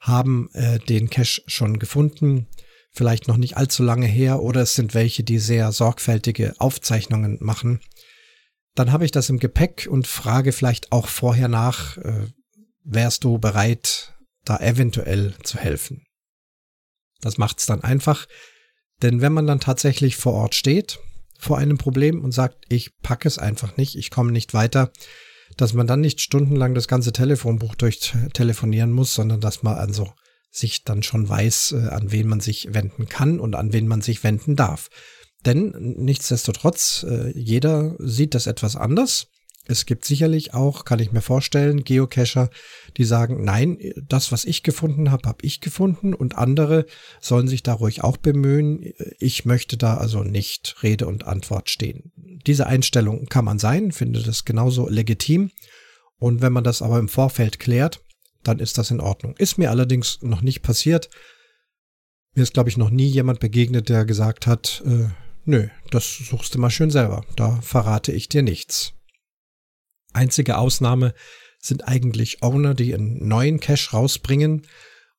haben 0.00 0.50
äh, 0.52 0.78
den 0.80 1.10
Cache 1.10 1.42
schon 1.46 1.78
gefunden, 1.78 2.48
vielleicht 2.90 3.28
noch 3.28 3.36
nicht 3.36 3.56
allzu 3.56 3.82
lange 3.82 4.06
her, 4.06 4.42
oder 4.42 4.62
es 4.62 4.74
sind 4.74 4.94
welche, 4.94 5.22
die 5.22 5.38
sehr 5.38 5.70
sorgfältige 5.72 6.54
Aufzeichnungen 6.58 7.38
machen, 7.40 7.80
dann 8.74 8.90
habe 8.90 9.04
ich 9.04 9.10
das 9.10 9.28
im 9.28 9.38
Gepäck 9.38 9.86
und 9.90 10.06
frage 10.06 10.52
vielleicht 10.52 10.92
auch 10.92 11.06
vorher 11.06 11.48
nach, 11.48 11.96
äh, 11.98 12.26
wärst 12.84 13.24
du 13.24 13.38
bereit, 13.38 14.14
da 14.44 14.56
eventuell 14.58 15.34
zu 15.44 15.58
helfen? 15.58 16.04
Das 17.20 17.38
macht's 17.38 17.66
dann 17.66 17.82
einfach, 17.82 18.26
denn 19.02 19.20
wenn 19.20 19.32
man 19.32 19.46
dann 19.46 19.60
tatsächlich 19.60 20.16
vor 20.16 20.34
Ort 20.34 20.54
steht, 20.54 20.98
vor 21.38 21.58
einem 21.58 21.76
Problem 21.76 22.22
und 22.22 22.32
sagt, 22.32 22.64
ich 22.68 22.98
packe 23.02 23.26
es 23.26 23.38
einfach 23.38 23.76
nicht, 23.76 23.96
ich 23.96 24.10
komme 24.10 24.32
nicht 24.32 24.54
weiter, 24.54 24.92
dass 25.56 25.74
man 25.74 25.86
dann 25.86 26.00
nicht 26.00 26.20
stundenlang 26.20 26.74
das 26.74 26.88
ganze 26.88 27.12
Telefonbuch 27.12 27.74
durchtelefonieren 27.74 28.92
muss, 28.92 29.14
sondern 29.14 29.40
dass 29.40 29.62
man 29.62 29.74
also 29.74 30.12
sich 30.50 30.84
dann 30.84 31.02
schon 31.02 31.28
weiß, 31.28 31.72
äh, 31.72 31.88
an 31.88 32.12
wen 32.12 32.28
man 32.28 32.40
sich 32.40 32.74
wenden 32.74 33.08
kann 33.08 33.40
und 33.40 33.54
an 33.54 33.72
wen 33.72 33.88
man 33.88 34.02
sich 34.02 34.22
wenden 34.22 34.54
darf. 34.54 34.88
Denn 35.44 35.74
nichtsdestotrotz, 35.98 37.04
äh, 37.08 37.32
jeder 37.36 37.96
sieht 37.98 38.34
das 38.34 38.46
etwas 38.46 38.76
anders. 38.76 39.26
Es 39.66 39.86
gibt 39.86 40.04
sicherlich 40.04 40.54
auch, 40.54 40.84
kann 40.84 40.98
ich 40.98 41.12
mir 41.12 41.20
vorstellen, 41.20 41.84
Geocacher, 41.84 42.50
die 42.96 43.04
sagen, 43.04 43.44
nein, 43.44 43.78
das, 44.08 44.32
was 44.32 44.44
ich 44.44 44.64
gefunden 44.64 45.12
habe, 45.12 45.28
habe 45.28 45.44
ich 45.44 45.60
gefunden 45.60 46.14
und 46.14 46.36
andere 46.36 46.86
sollen 47.20 47.46
sich 47.46 47.62
da 47.62 47.74
ruhig 47.74 48.02
auch 48.02 48.16
bemühen. 48.16 48.92
Ich 49.18 49.44
möchte 49.44 49.76
da 49.76 49.96
also 49.96 50.24
nicht 50.24 50.82
Rede 50.82 51.06
und 51.06 51.26
Antwort 51.26 51.70
stehen. 51.70 52.12
Diese 52.46 52.66
Einstellung 52.66 53.26
kann 53.26 53.44
man 53.44 53.60
sein, 53.60 53.92
finde 53.92 54.20
das 54.22 54.44
genauso 54.44 54.88
legitim. 54.88 55.50
Und 56.16 56.42
wenn 56.42 56.52
man 56.52 56.64
das 56.64 56.82
aber 56.82 56.98
im 56.98 57.08
Vorfeld 57.08 57.60
klärt, 57.60 58.00
dann 58.42 58.58
ist 58.58 58.78
das 58.78 58.90
in 58.90 59.00
Ordnung. 59.00 59.36
Ist 59.38 59.58
mir 59.58 59.70
allerdings 59.70 60.18
noch 60.22 60.42
nicht 60.42 60.62
passiert. 60.62 61.08
Mir 62.34 62.42
ist, 62.42 62.54
glaube 62.54 62.68
ich, 62.68 62.76
noch 62.76 62.90
nie 62.90 63.06
jemand 63.06 63.38
begegnet, 63.38 63.88
der 63.88 64.04
gesagt 64.04 64.46
hat, 64.46 64.82
äh, 64.86 65.08
nö, 65.44 65.68
das 65.90 66.16
suchst 66.16 66.54
du 66.54 66.58
mal 66.58 66.70
schön 66.70 66.90
selber. 66.90 67.24
Da 67.36 67.60
verrate 67.60 68.10
ich 68.10 68.28
dir 68.28 68.42
nichts. 68.42 68.94
Einzige 70.12 70.58
Ausnahme 70.58 71.14
sind 71.58 71.86
eigentlich 71.86 72.42
Owner, 72.42 72.74
die 72.74 72.94
einen 72.94 73.26
neuen 73.26 73.60
Cache 73.60 73.90
rausbringen 73.92 74.66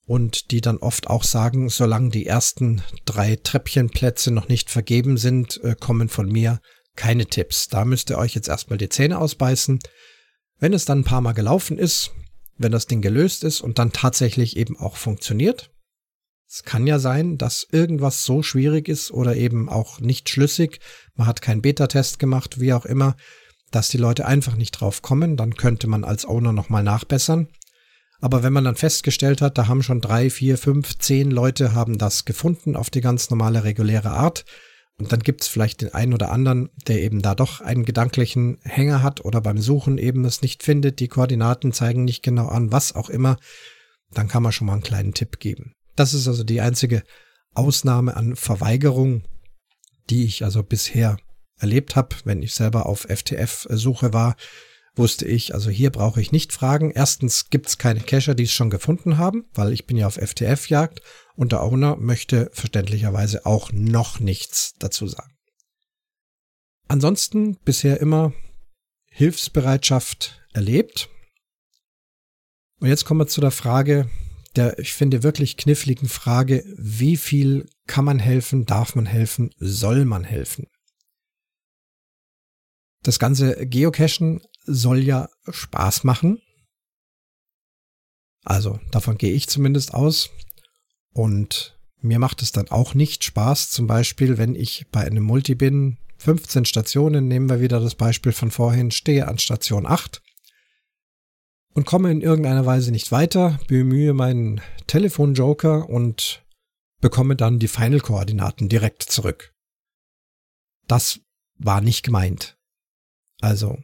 und 0.05 0.51
die 0.51 0.62
dann 0.62 0.77
oft 0.77 1.07
auch 1.07 1.23
sagen, 1.23 1.69
solange 1.69 2.09
die 2.09 2.25
ersten 2.25 2.81
drei 3.05 3.38
Treppchenplätze 3.38 4.31
noch 4.31 4.50
nicht 4.50 4.69
vergeben 4.69 5.17
sind, 5.17 5.63
äh, 5.63 5.75
kommen 5.79 6.09
von 6.09 6.27
mir 6.27 6.59
keine 6.95 7.25
Tipps. 7.25 7.67
Da 7.69 7.85
müsst 7.85 8.09
ihr 8.09 8.17
euch 8.17 8.35
jetzt 8.35 8.50
erstmal 8.50 8.77
die 8.77 8.89
Zähne 8.89 9.17
ausbeißen. 9.17 9.79
Wenn 10.59 10.73
es 10.73 10.85
dann 10.85 11.00
ein 11.00 11.05
paar 11.05 11.21
Mal 11.21 11.33
gelaufen 11.33 11.77
ist, 11.77 12.12
wenn 12.57 12.71
das 12.71 12.88
Ding 12.88 13.01
gelöst 13.01 13.43
ist 13.43 13.62
und 13.62 13.79
dann 13.79 13.91
tatsächlich 13.91 14.57
eben 14.57 14.77
auch 14.77 14.97
funktioniert. 14.97 15.71
Es 16.47 16.63
kann 16.63 16.85
ja 16.85 17.00
sein, 17.00 17.38
dass 17.38 17.65
irgendwas 17.71 18.23
so 18.23 18.43
schwierig 18.43 18.88
ist 18.88 19.09
oder 19.09 19.35
eben 19.35 19.69
auch 19.69 20.00
nicht 20.00 20.29
schlüssig. 20.29 20.79
Man 21.15 21.25
hat 21.25 21.41
keinen 21.41 21.63
Beta-Test 21.63 22.19
gemacht, 22.19 22.59
wie 22.59 22.73
auch 22.73 22.85
immer 22.85 23.15
dass 23.75 23.89
die 23.89 23.97
Leute 23.97 24.25
einfach 24.25 24.55
nicht 24.55 24.71
drauf 24.71 25.01
kommen, 25.01 25.37
dann 25.37 25.55
könnte 25.55 25.87
man 25.87 26.03
als 26.03 26.25
Owner 26.25 26.53
nochmal 26.53 26.83
nachbessern. 26.83 27.47
Aber 28.21 28.43
wenn 28.43 28.53
man 28.53 28.63
dann 28.63 28.75
festgestellt 28.75 29.41
hat, 29.41 29.57
da 29.57 29.67
haben 29.67 29.83
schon 29.83 29.99
drei, 29.99 30.29
vier, 30.29 30.57
fünf, 30.57 30.97
zehn 30.97 31.29
Leute 31.29 31.73
haben 31.73 31.97
das 31.97 32.25
gefunden 32.25 32.75
auf 32.75 32.89
die 32.89 33.01
ganz 33.01 33.29
normale, 33.29 33.63
reguläre 33.63 34.11
Art, 34.11 34.45
und 34.97 35.11
dann 35.11 35.21
gibt 35.21 35.41
es 35.41 35.47
vielleicht 35.47 35.81
den 35.81 35.93
einen 35.93 36.13
oder 36.13 36.31
anderen, 36.31 36.69
der 36.87 37.01
eben 37.01 37.21
da 37.21 37.33
doch 37.33 37.61
einen 37.61 37.83
gedanklichen 37.83 38.59
Hänger 38.61 39.01
hat 39.01 39.25
oder 39.25 39.41
beim 39.41 39.57
Suchen 39.57 39.97
eben 39.97 40.23
es 40.23 40.41
nicht 40.41 40.61
findet, 40.63 40.99
die 40.99 41.07
Koordinaten 41.07 41.73
zeigen 41.73 42.03
nicht 42.03 42.21
genau 42.21 42.47
an, 42.47 42.71
was 42.71 42.93
auch 42.93 43.09
immer, 43.09 43.37
dann 44.11 44.27
kann 44.27 44.43
man 44.43 44.51
schon 44.51 44.67
mal 44.67 44.73
einen 44.73 44.83
kleinen 44.83 45.13
Tipp 45.13 45.39
geben. 45.39 45.73
Das 45.95 46.13
ist 46.13 46.27
also 46.27 46.43
die 46.43 46.61
einzige 46.61 47.03
Ausnahme 47.55 48.15
an 48.15 48.35
Verweigerung, 48.35 49.23
die 50.09 50.25
ich 50.25 50.43
also 50.43 50.61
bisher 50.63 51.17
erlebt 51.63 51.96
habe, 51.96 52.15
wenn 52.25 52.43
ich 52.43 52.53
selber 52.53 52.86
auf 52.86 53.08
FTF-Suche 53.10 54.13
war, 54.13 54.36
wusste 54.96 55.25
ich, 55.25 55.53
also 55.55 55.70
hier 55.70 55.89
brauche 55.89 56.22
ich 56.22 56.32
nicht 56.32 56.53
fragen. 56.53 56.91
Erstens 56.91 57.50
gibt 57.50 57.67
es 57.67 57.77
keine 57.77 58.01
Cacher, 58.01 58.36
die 58.36 58.43
es 58.43 58.51
schon 58.51 58.70
gefunden 58.70 59.17
haben, 59.17 59.46
weil 59.53 59.74
ich 59.74 59.88
bin 59.88 59.98
ja 59.98 60.05
auf 60.05 60.17
FTF-Jagd 60.17 61.01
und 61.36 61.51
der 61.51 61.63
Owner 61.63 61.96
möchte 61.96 62.51
verständlicherweise 62.53 63.46
auch 63.46 63.72
noch 63.72 64.20
nichts 64.20 64.74
dazu 64.77 65.08
sagen. 65.08 65.34
Ansonsten 66.89 67.58
bisher 67.63 68.00
immer 68.01 68.34
Hilfsbereitschaft 69.10 70.41
erlebt. 70.53 71.10
Und 72.79 72.89
jetzt 72.89 73.05
kommen 73.05 73.22
wir 73.22 73.27
zu 73.27 73.41
der 73.41 73.51
Frage, 73.51 74.10
der, 74.55 74.77
ich 74.77 74.93
finde, 74.93 75.24
wirklich 75.24 75.58
kniffligen 75.58 76.10
Frage, 76.10 76.63
wie 76.77 77.17
viel 77.17 77.67
kann 77.88 78.05
man 78.05 78.20
helfen, 78.20 78.65
darf 78.65 78.96
man 78.96 79.05
helfen, 79.05 79.51
soll 79.58 80.05
man 80.05 80.24
helfen? 80.24 80.67
Das 83.03 83.19
ganze 83.19 83.67
Geocachen 83.67 84.41
soll 84.65 85.03
ja 85.03 85.29
Spaß 85.50 86.03
machen. 86.05 86.41
Also 88.45 88.79
davon 88.91 89.17
gehe 89.17 89.33
ich 89.33 89.48
zumindest 89.48 89.93
aus. 89.93 90.29
Und 91.13 91.77
mir 92.01 92.19
macht 92.19 92.41
es 92.41 92.51
dann 92.51 92.69
auch 92.69 92.93
nicht 92.93 93.24
Spaß, 93.24 93.69
zum 93.69 93.88
Beispiel, 93.88 94.38
wenn 94.38 94.55
ich 94.55 94.88
bei 94.91 95.01
einem 95.01 95.24
Multi 95.24 95.55
bin, 95.55 95.98
15 96.17 96.65
Stationen, 96.65 97.27
nehmen 97.27 97.50
wir 97.50 97.62
wieder 97.62 97.79
das 97.79 97.95
Beispiel 97.95 98.31
von 98.31 98.51
vorhin, 98.51 98.91
stehe 98.91 99.27
an 99.27 99.38
Station 99.38 99.86
8 99.86 100.22
und 101.74 101.86
komme 101.86 102.12
in 102.12 102.22
irgendeiner 102.22 102.65
Weise 102.65 102.91
nicht 102.91 103.12
weiter, 103.12 103.60
bemühe 103.67 104.13
meinen 104.13 104.62
Telefonjoker 104.88 105.89
und 105.89 106.43
bekomme 107.01 107.36
dann 107.36 107.60
die 107.60 107.67
Final-Koordinaten 107.67 108.69
direkt 108.69 109.03
zurück. 109.03 109.53
Das 110.88 111.19
war 111.57 111.81
nicht 111.81 112.03
gemeint. 112.03 112.57
Also, 113.43 113.77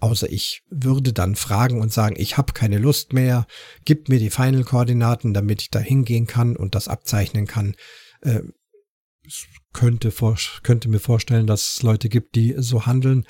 außer 0.00 0.32
ich 0.32 0.62
würde 0.70 1.12
dann 1.12 1.36
fragen 1.36 1.82
und 1.82 1.92
sagen, 1.92 2.16
ich 2.18 2.38
habe 2.38 2.54
keine 2.54 2.78
Lust 2.78 3.12
mehr, 3.12 3.46
gib 3.84 4.08
mir 4.08 4.18
die 4.18 4.30
Final-Koordinaten, 4.30 5.34
damit 5.34 5.60
ich 5.60 5.68
da 5.68 5.78
hingehen 5.78 6.26
kann 6.26 6.56
und 6.56 6.74
das 6.74 6.88
abzeichnen 6.88 7.46
kann. 7.46 7.76
Äh, 8.22 8.40
könnte, 9.74 10.10
vor, 10.10 10.38
könnte 10.62 10.88
mir 10.88 11.00
vorstellen, 11.00 11.46
dass 11.46 11.74
es 11.74 11.82
Leute 11.82 12.08
gibt, 12.08 12.34
die 12.34 12.54
so 12.56 12.86
handeln. 12.86 13.26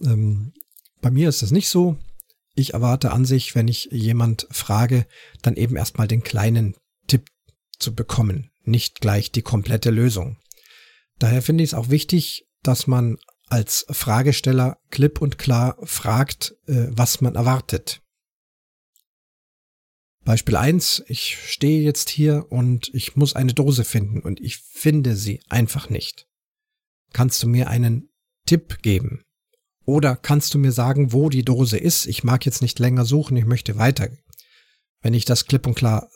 Ähm, 0.00 0.52
bei 1.00 1.12
mir 1.12 1.28
ist 1.28 1.42
das 1.42 1.52
nicht 1.52 1.68
so. 1.68 1.96
Ich 2.56 2.74
erwarte 2.74 3.12
an 3.12 3.24
sich, 3.24 3.54
wenn 3.54 3.68
ich 3.68 3.90
jemand 3.92 4.48
frage, 4.50 5.06
dann 5.42 5.54
eben 5.54 5.76
erstmal 5.76 6.08
den 6.08 6.24
kleinen 6.24 6.74
Tipp 7.06 7.28
zu 7.78 7.94
bekommen, 7.94 8.50
nicht 8.64 9.00
gleich 9.00 9.30
die 9.30 9.42
komplette 9.42 9.90
Lösung. 9.90 10.38
Daher 11.20 11.42
finde 11.42 11.62
ich 11.62 11.70
es 11.70 11.74
auch 11.74 11.90
wichtig, 11.90 12.48
dass 12.64 12.88
man 12.88 13.18
als 13.52 13.84
Fragesteller 13.90 14.78
klipp 14.88 15.20
und 15.20 15.36
klar 15.36 15.76
fragt, 15.82 16.56
äh, 16.66 16.86
was 16.88 17.20
man 17.20 17.34
erwartet. 17.34 18.00
Beispiel 20.24 20.56
eins: 20.56 21.02
ich 21.06 21.36
stehe 21.50 21.82
jetzt 21.82 22.08
hier 22.08 22.46
und 22.50 22.88
ich 22.94 23.14
muss 23.14 23.36
eine 23.36 23.52
Dose 23.52 23.84
finden 23.84 24.20
und 24.20 24.40
ich 24.40 24.56
finde 24.56 25.16
sie 25.16 25.42
einfach 25.50 25.90
nicht. 25.90 26.26
Kannst 27.12 27.42
du 27.42 27.46
mir 27.46 27.68
einen 27.68 28.08
Tipp 28.46 28.78
geben? 28.80 29.22
Oder 29.84 30.16
kannst 30.16 30.54
du 30.54 30.58
mir 30.58 30.72
sagen, 30.72 31.12
wo 31.12 31.28
die 31.28 31.44
Dose 31.44 31.76
ist? 31.76 32.06
Ich 32.06 32.24
mag 32.24 32.46
jetzt 32.46 32.62
nicht 32.62 32.78
länger 32.78 33.04
suchen, 33.04 33.36
ich 33.36 33.44
möchte 33.44 33.76
weiter. 33.76 34.08
Wenn 35.02 35.12
ich 35.12 35.26
das 35.26 35.44
klipp 35.44 35.66
und 35.66 35.74
klar 35.74 36.08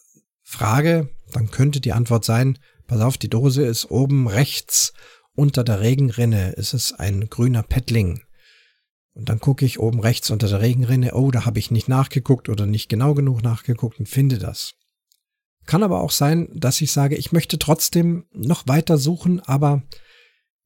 frage, 0.43 1.11
dann 1.33 1.51
könnte 1.51 1.83
die 1.83 1.93
Antwort 1.93 2.25
sein, 2.25 2.59
pass 2.87 3.01
auf, 3.03 3.19
die 3.19 3.29
Dose 3.29 3.67
ist 3.67 3.91
oben 3.91 4.27
rechts 4.27 4.95
unter 5.37 5.63
der 5.63 5.81
Regenrinne 5.81 6.53
ist 6.53 6.75
es 6.75 6.93
ein 6.93 7.29
grüner 7.29 7.63
Pettling. 7.63 8.23
Und 9.15 9.29
dann 9.29 9.39
gucke 9.39 9.65
ich 9.65 9.79
oben 9.79 10.01
rechts 10.01 10.31
unter 10.31 10.49
der 10.49 10.61
Regenrinne, 10.61 11.15
oh, 11.15 11.31
da 11.31 11.47
habe 11.47 11.59
ich 11.59 11.71
nicht 11.71 11.89
nachgeguckt 11.89 12.49
oder 12.49 12.67
nicht 12.67 12.89
genau 12.89 13.15
genug 13.15 13.43
nachgeguckt 13.43 13.99
und 13.99 14.09
finde 14.09 14.39
das. 14.39 14.75
Kann 15.65 15.83
aber 15.83 16.01
auch 16.01 16.11
sein, 16.11 16.49
dass 16.55 16.81
ich 16.81 16.93
sage, 16.93 17.17
ich 17.17 17.33
möchte 17.33 17.59
trotzdem 17.59 18.27
noch 18.33 18.69
weiter 18.69 18.99
suchen, 18.99 19.41
aber 19.41 19.83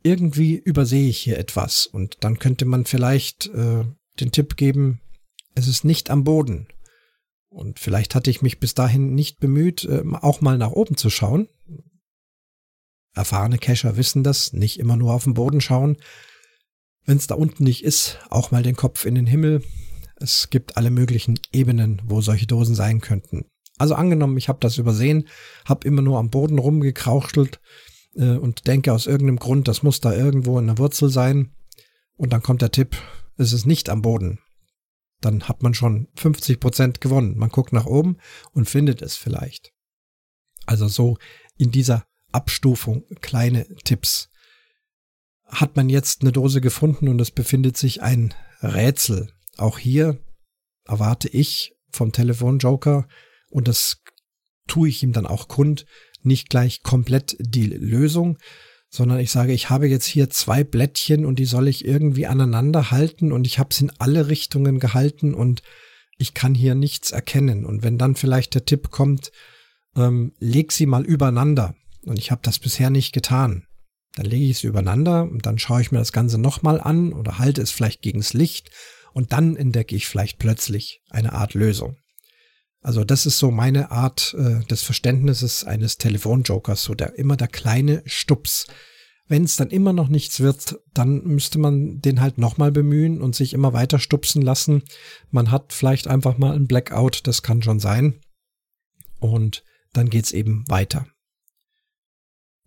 irgendwie 0.03 0.57
übersehe 0.57 1.09
ich 1.09 1.19
hier 1.19 1.39
etwas. 1.39 1.87
Und 1.87 2.19
dann 2.21 2.39
könnte 2.39 2.65
man 2.65 2.85
vielleicht 2.85 3.47
äh, 3.49 3.85
den 4.19 4.33
Tipp 4.33 4.57
geben, 4.57 5.01
es 5.55 5.69
ist 5.69 5.85
nicht 5.85 6.11
am 6.11 6.25
Boden. 6.25 6.69
Und 7.49 7.79
vielleicht 7.79 8.15
hatte 8.15 8.31
ich 8.31 8.43
mich 8.43 8.61
bis 8.61 8.75
dahin 8.75 9.15
nicht 9.15 9.41
bemüht, 9.41 9.85
äh, 9.85 10.03
auch 10.21 10.41
mal 10.41 10.59
nach 10.59 10.71
oben 10.71 10.97
zu 10.97 11.11
schauen. 11.11 11.49
Erfahrene 13.15 13.59
Cacher 13.59 13.97
wissen 13.97 14.23
das, 14.23 14.53
nicht 14.53 14.79
immer 14.79 14.97
nur 14.97 15.13
auf 15.13 15.25
den 15.25 15.35
Boden 15.35 15.61
schauen, 15.61 15.97
wenn 17.07 17.17
es 17.17 17.27
da 17.27 17.35
unten 17.35 17.65
nicht 17.65 17.83
ist, 17.83 18.19
auch 18.31 18.51
mal 18.51 18.63
den 18.63 18.77
Kopf 18.77 19.05
in 19.05 19.15
den 19.15 19.27
Himmel. 19.27 19.63
Es 20.17 20.51
gibt 20.51 20.77
alle 20.77 20.91
möglichen 20.91 21.41
Ebenen, 21.53 22.03
wo 22.05 22.21
solche 22.21 22.47
Dosen 22.47 22.75
sein 22.75 23.01
könnten. 23.01 23.47
Also 23.79 23.95
angenommen, 23.95 24.37
ich 24.37 24.49
habe 24.49 24.61
das 24.61 24.79
übersehen, 24.79 25.27
habe 25.65 25.87
immer 25.89 26.03
nur 26.03 26.19
am 26.19 26.31
Boden 26.31 26.59
rumgekrauchtelt 26.59 27.61
äh, 28.15 28.37
und 28.37 28.67
denke 28.67 28.93
aus 28.93 29.07
irgendeinem 29.07 29.39
Grund, 29.39 29.69
das 29.69 29.83
muss 29.83 30.01
da 30.01 30.15
irgendwo 30.15 30.59
in 30.59 30.67
der 30.67 30.79
Wurzel 30.79 31.09
sein. 31.09 31.55
Und 32.17 32.33
dann 32.33 32.43
kommt 32.43 32.61
der 32.61 32.71
Tipp, 32.71 32.97
es 33.39 33.55
ist 33.55 33.65
nicht 33.65 33.89
am 33.89 34.03
Boden. 34.03 34.39
Dann 35.23 35.49
hat 35.49 35.63
man 35.63 35.73
schon 35.73 36.09
50 36.17 36.61
Prozent 36.61 37.01
gewonnen. 37.01 37.39
Man 37.39 37.49
guckt 37.49 37.73
nach 37.73 37.87
oben 37.87 38.19
und 38.53 38.69
findet 38.69 39.01
es 39.01 39.17
vielleicht. 39.17 39.73
Also 40.67 40.87
so 40.89 41.17
in 41.57 41.71
dieser 41.71 42.05
Abstufung 42.33 43.05
kleine 43.21 43.67
Tipps 43.85 44.31
hat 45.47 45.77
man 45.77 45.89
jetzt 45.89 46.23
eine 46.23 46.33
Dose 46.33 46.61
gefunden 46.61 47.09
und 47.09 47.21
es 47.21 47.31
befindet 47.31 47.77
sich 47.77 48.03
ein 48.03 48.35
Rätsel. 48.63 49.33
Auch 49.57 49.79
hier 49.79 50.19
erwarte 50.87 51.29
ich 51.29 51.75
vom 51.91 52.13
Telefonjoker, 52.13 53.09
und 53.51 53.67
das 53.67 54.03
tue 54.69 54.89
ich 54.89 55.03
ihm 55.03 55.13
dann 55.13 55.27
auch 55.27 55.49
kund, 55.49 55.87
nicht 56.23 56.51
gleich 56.51 56.83
komplett 56.83 57.37
die 57.41 57.67
Lösung, 57.67 58.39
sondern 58.89 59.19
ich 59.19 59.31
sage, 59.31 59.53
ich 59.53 59.71
habe 59.71 59.89
jetzt 59.89 60.07
hier 60.07 60.31
zwei 60.31 60.65
Blättchen 60.65 61.25
und 61.25 61.39
die 61.39 61.45
soll 61.45 61.69
ich 61.69 61.85
irgendwie 61.85 62.27
aneinander 62.27 62.91
halten 62.91 63.33
und 63.33 63.47
ich 63.47 63.59
habe 63.59 63.71
es 63.71 63.81
in 63.81 63.93
alle 63.99 64.29
Richtungen 64.29 64.79
gehalten 64.79 65.35
und 65.35 65.63
ich 66.19 66.35
kann 66.35 66.55
hier 66.55 66.75
nichts 66.75 67.13
erkennen. 67.13 67.65
Und 67.65 67.83
wenn 67.83 67.99
dann 67.99 68.15
vielleicht 68.15 68.55
der 68.55 68.67
Tipp 68.67 68.91
kommt, 68.91 69.33
ähm, 69.97 70.33
leg 70.39 70.73
sie 70.73 70.87
mal 70.87 71.05
übereinander. 71.05 71.75
Und 72.05 72.19
ich 72.19 72.31
habe 72.31 72.41
das 72.43 72.59
bisher 72.59 72.91
nicht 72.91 73.13
getan. 73.13 73.67
Dann 74.15 74.27
lege 74.27 74.45
ich 74.47 74.59
es 74.59 74.65
übereinander 74.65 75.23
und 75.23 75.47
dann 75.47 75.59
schaue 75.59 75.81
ich 75.81 75.93
mir 75.93 75.99
das 75.99 76.13
Ganze 76.13 76.39
nochmal 76.39 76.81
an 76.81 77.13
oder 77.13 77.39
halte 77.39 77.63
es 77.63 77.71
vielleicht 77.71 78.03
gegens 78.03 78.33
Licht 78.33 78.71
und 79.13 79.33
dann 79.33 79.57
entdecke 79.57 79.95
ich 79.95 80.09
vielleicht 80.09 80.39
plötzlich 80.39 81.03
eine 81.11 81.33
Art 81.33 81.55
Lösung. 81.55 81.97
Also 82.83 83.05
das 83.05 83.27
ist 83.27 83.39
so 83.39 83.51
meine 83.51 83.91
Art 83.91 84.35
äh, 84.39 84.65
des 84.67 84.83
Verständnisses 84.83 85.65
eines 85.65 85.99
Telefonjokers, 85.99 86.83
so 86.83 86.95
der 86.95 87.19
immer 87.19 87.37
der 87.37 87.49
kleine 87.49 88.03
Stups. 88.07 88.67
Wenn 89.29 89.45
es 89.45 89.57
dann 89.57 89.71
immer 89.71 89.93
noch 89.93 90.09
nichts 90.09 90.41
wird, 90.41 90.81
dann 90.93 91.23
müsste 91.23 91.59
man 91.59 92.01
den 92.01 92.21
halt 92.21 92.39
nochmal 92.39 92.73
bemühen 92.73 93.21
und 93.21 93.37
sich 93.37 93.53
immer 93.53 93.73
weiter 93.73 93.99
stupsen 93.99 94.43
lassen. 94.43 94.83
Man 95.31 95.51
hat 95.51 95.73
vielleicht 95.73 96.09
einfach 96.09 96.39
mal 96.39 96.57
ein 96.57 96.67
Blackout, 96.67 97.27
das 97.27 97.43
kann 97.43 97.63
schon 97.63 97.79
sein. 97.79 98.21
Und 99.21 99.63
dann 99.93 100.09
geht's 100.09 100.33
eben 100.33 100.65
weiter. 100.69 101.07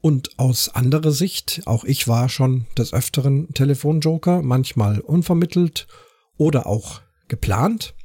Und 0.04 0.38
aus 0.38 0.68
anderer 0.68 1.14
Sicht, 1.14 1.62
auch 1.64 1.86
ich 1.86 2.10
war 2.10 2.28
schon 2.28 2.68
des 2.78 2.92
Öfteren 2.92 3.54
Telefonjoker, 3.54 4.42
manchmal 4.42 5.00
unvermittelt 5.00 5.88
oder 6.36 6.68
auch 6.68 7.00
geplant. 7.30 7.96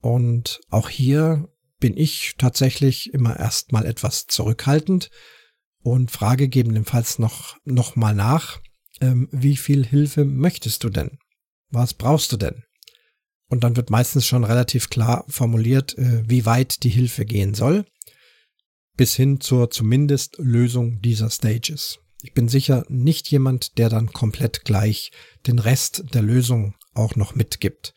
Und 0.00 0.60
auch 0.70 0.88
hier 0.88 1.48
bin 1.78 1.96
ich 1.96 2.34
tatsächlich 2.36 3.14
immer 3.14 3.38
erstmal 3.38 3.86
etwas 3.86 4.26
zurückhaltend 4.26 5.12
und 5.84 6.10
frage 6.10 6.48
gegebenenfalls 6.48 7.20
noch, 7.20 7.56
noch 7.64 7.94
mal 7.94 8.12
nach, 8.12 8.58
ähm, 9.00 9.28
wie 9.30 9.56
viel 9.56 9.86
Hilfe 9.86 10.24
möchtest 10.24 10.82
du 10.82 10.88
denn? 10.88 11.20
Was 11.68 11.94
brauchst 11.94 12.32
du 12.32 12.38
denn? 12.38 12.64
Und 13.46 13.62
dann 13.62 13.76
wird 13.76 13.88
meistens 13.88 14.26
schon 14.26 14.42
relativ 14.42 14.90
klar 14.90 15.24
formuliert, 15.28 15.96
äh, 15.96 16.28
wie 16.28 16.44
weit 16.44 16.82
die 16.82 16.90
Hilfe 16.90 17.24
gehen 17.24 17.54
soll 17.54 17.84
bis 19.00 19.16
hin 19.16 19.40
zur 19.40 19.70
zumindest 19.70 20.36
Lösung 20.36 21.00
dieser 21.00 21.30
Stages. 21.30 22.00
Ich 22.22 22.34
bin 22.34 22.48
sicher 22.48 22.84
nicht 22.90 23.30
jemand, 23.30 23.78
der 23.78 23.88
dann 23.88 24.12
komplett 24.12 24.66
gleich 24.66 25.10
den 25.46 25.58
Rest 25.58 26.04
der 26.12 26.20
Lösung 26.20 26.74
auch 26.92 27.16
noch 27.16 27.34
mitgibt. 27.34 27.94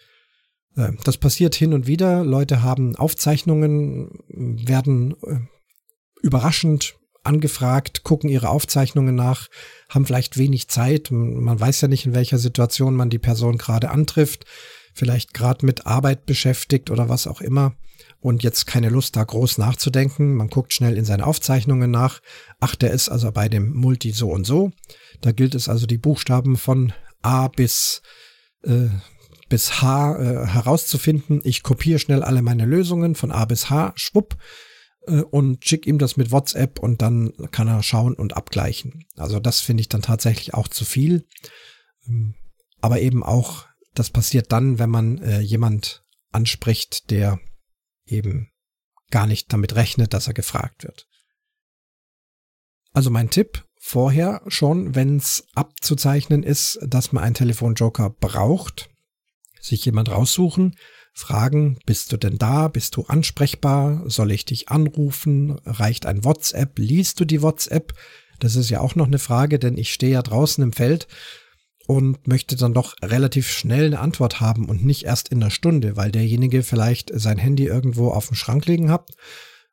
Äh, 0.77 0.93
das 1.03 1.17
passiert 1.17 1.55
hin 1.55 1.73
und 1.73 1.87
wieder. 1.87 2.23
Leute 2.23 2.63
haben 2.63 2.95
Aufzeichnungen, 2.95 4.11
werden 4.29 5.13
äh, 5.23 5.39
überraschend 6.21 6.95
angefragt, 7.21 8.03
gucken 8.03 8.29
ihre 8.29 8.47
Aufzeichnungen 8.47 9.13
nach, 9.13 9.49
haben 9.89 10.05
vielleicht 10.05 10.37
wenig 10.37 10.69
Zeit. 10.69 11.11
Man 11.11 11.59
weiß 11.59 11.81
ja 11.81 11.89
nicht, 11.89 12.05
in 12.05 12.15
welcher 12.15 12.37
Situation 12.37 12.95
man 12.95 13.09
die 13.09 13.19
Person 13.19 13.57
gerade 13.57 13.89
antrifft, 13.89 14.45
vielleicht 14.93 15.33
gerade 15.33 15.65
mit 15.65 15.85
Arbeit 15.85 16.25
beschäftigt 16.25 16.89
oder 16.91 17.09
was 17.09 17.27
auch 17.27 17.41
immer 17.41 17.75
und 18.23 18.41
jetzt 18.41 18.65
keine 18.67 18.87
Lust, 18.87 19.17
da 19.17 19.23
groß 19.25 19.57
nachzudenken. 19.57 20.35
Man 20.35 20.47
guckt 20.47 20.73
schnell 20.73 20.97
in 20.97 21.03
seine 21.03 21.27
Aufzeichnungen 21.27 21.91
nach. 21.91 22.21
Ach, 22.61 22.73
der 22.73 22.91
ist 22.91 23.09
also 23.09 23.31
bei 23.33 23.49
dem 23.49 23.73
Multi 23.73 24.11
so 24.11 24.31
und 24.31 24.45
so. 24.45 24.71
Da 25.19 25.33
gilt 25.33 25.55
es 25.55 25.67
also, 25.67 25.85
die 25.85 25.97
Buchstaben 25.97 26.55
von 26.55 26.93
A 27.21 27.49
bis, 27.49 28.01
äh, 28.63 28.87
bis 29.49 29.81
H 29.81 30.15
äh, 30.15 30.47
herauszufinden. 30.47 31.41
Ich 31.43 31.63
kopiere 31.63 31.99
schnell 31.99 32.23
alle 32.23 32.41
meine 32.41 32.65
Lösungen 32.65 33.15
von 33.15 33.33
A 33.33 33.43
bis 33.43 33.69
H, 33.69 33.91
schwupp, 33.97 34.37
äh, 35.05 35.21
und 35.21 35.65
schicke 35.65 35.89
ihm 35.89 35.97
das 35.97 36.15
mit 36.15 36.31
WhatsApp 36.31 36.79
und 36.79 37.01
dann 37.01 37.33
kann 37.51 37.67
er 37.67 37.83
schauen 37.83 38.13
und 38.13 38.37
abgleichen. 38.37 39.03
Also 39.17 39.41
das 39.41 39.59
finde 39.59 39.81
ich 39.81 39.89
dann 39.89 40.01
tatsächlich 40.01 40.53
auch 40.53 40.69
zu 40.69 40.85
viel. 40.85 41.27
Ähm, 42.07 42.35
aber 42.79 43.01
eben 43.01 43.21
auch, 43.21 43.65
das 43.93 44.11
passiert 44.11 44.53
dann, 44.53 44.79
wenn 44.79 44.89
man 44.89 45.17
äh, 45.17 45.41
jemand 45.41 46.05
anspricht, 46.31 47.11
der 47.11 47.39
eben 48.05 48.49
gar 49.11 49.27
nicht 49.27 49.51
damit 49.53 49.75
rechnet, 49.75 50.13
dass 50.13 50.27
er 50.27 50.33
gefragt 50.33 50.83
wird. 50.83 51.07
Also 52.93 53.09
mein 53.09 53.29
Tipp 53.29 53.65
vorher 53.79 54.41
schon, 54.47 54.95
wenn 54.95 55.17
es 55.17 55.45
abzuzeichnen 55.55 56.43
ist, 56.43 56.79
dass 56.83 57.11
man 57.11 57.23
einen 57.23 57.35
Telefonjoker 57.35 58.09
braucht, 58.09 58.89
sich 59.59 59.85
jemand 59.85 60.09
raussuchen, 60.09 60.75
fragen, 61.13 61.79
bist 61.85 62.11
du 62.11 62.17
denn 62.17 62.37
da, 62.37 62.67
bist 62.67 62.95
du 62.95 63.03
ansprechbar, 63.03 64.03
soll 64.09 64.31
ich 64.31 64.45
dich 64.45 64.69
anrufen, 64.69 65.59
reicht 65.65 66.05
ein 66.05 66.23
WhatsApp, 66.23 66.79
liest 66.79 67.19
du 67.19 67.25
die 67.25 67.41
WhatsApp? 67.41 67.93
Das 68.39 68.55
ist 68.55 68.69
ja 68.69 68.79
auch 68.79 68.95
noch 68.95 69.07
eine 69.07 69.19
Frage, 69.19 69.59
denn 69.59 69.77
ich 69.77 69.93
stehe 69.93 70.13
ja 70.13 70.21
draußen 70.21 70.63
im 70.63 70.73
Feld 70.73 71.07
und 71.87 72.27
möchte 72.27 72.55
dann 72.55 72.73
doch 72.73 72.95
relativ 73.03 73.49
schnell 73.49 73.87
eine 73.87 73.99
Antwort 73.99 74.39
haben 74.39 74.69
und 74.69 74.85
nicht 74.85 75.03
erst 75.03 75.29
in 75.29 75.41
einer 75.41 75.51
Stunde, 75.51 75.97
weil 75.97 76.11
derjenige 76.11 76.63
vielleicht 76.63 77.11
sein 77.13 77.37
Handy 77.37 77.65
irgendwo 77.65 78.09
auf 78.09 78.27
dem 78.27 78.35
Schrank 78.35 78.65
liegen 78.65 78.89
hat 78.89 79.11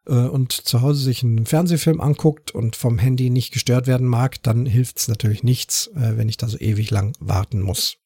äh, 0.07 0.15
und 0.15 0.53
zu 0.53 0.83
Hause 0.83 1.01
sich 1.03 1.23
einen 1.23 1.47
Fernsehfilm 1.47 2.01
anguckt 2.01 2.51
und 2.51 2.77
vom 2.77 2.99
Handy 2.99 3.31
nicht 3.31 3.53
gestört 3.53 3.87
werden 3.87 4.07
mag, 4.07 4.43
dann 4.43 4.67
hilft 4.67 4.99
es 4.99 5.09
natürlich 5.09 5.43
nichts, 5.43 5.89
äh, 5.95 6.17
wenn 6.17 6.29
ich 6.29 6.37
da 6.37 6.49
so 6.49 6.59
ewig 6.59 6.91
lang 6.91 7.17
warten 7.21 7.61
muss. 7.61 7.97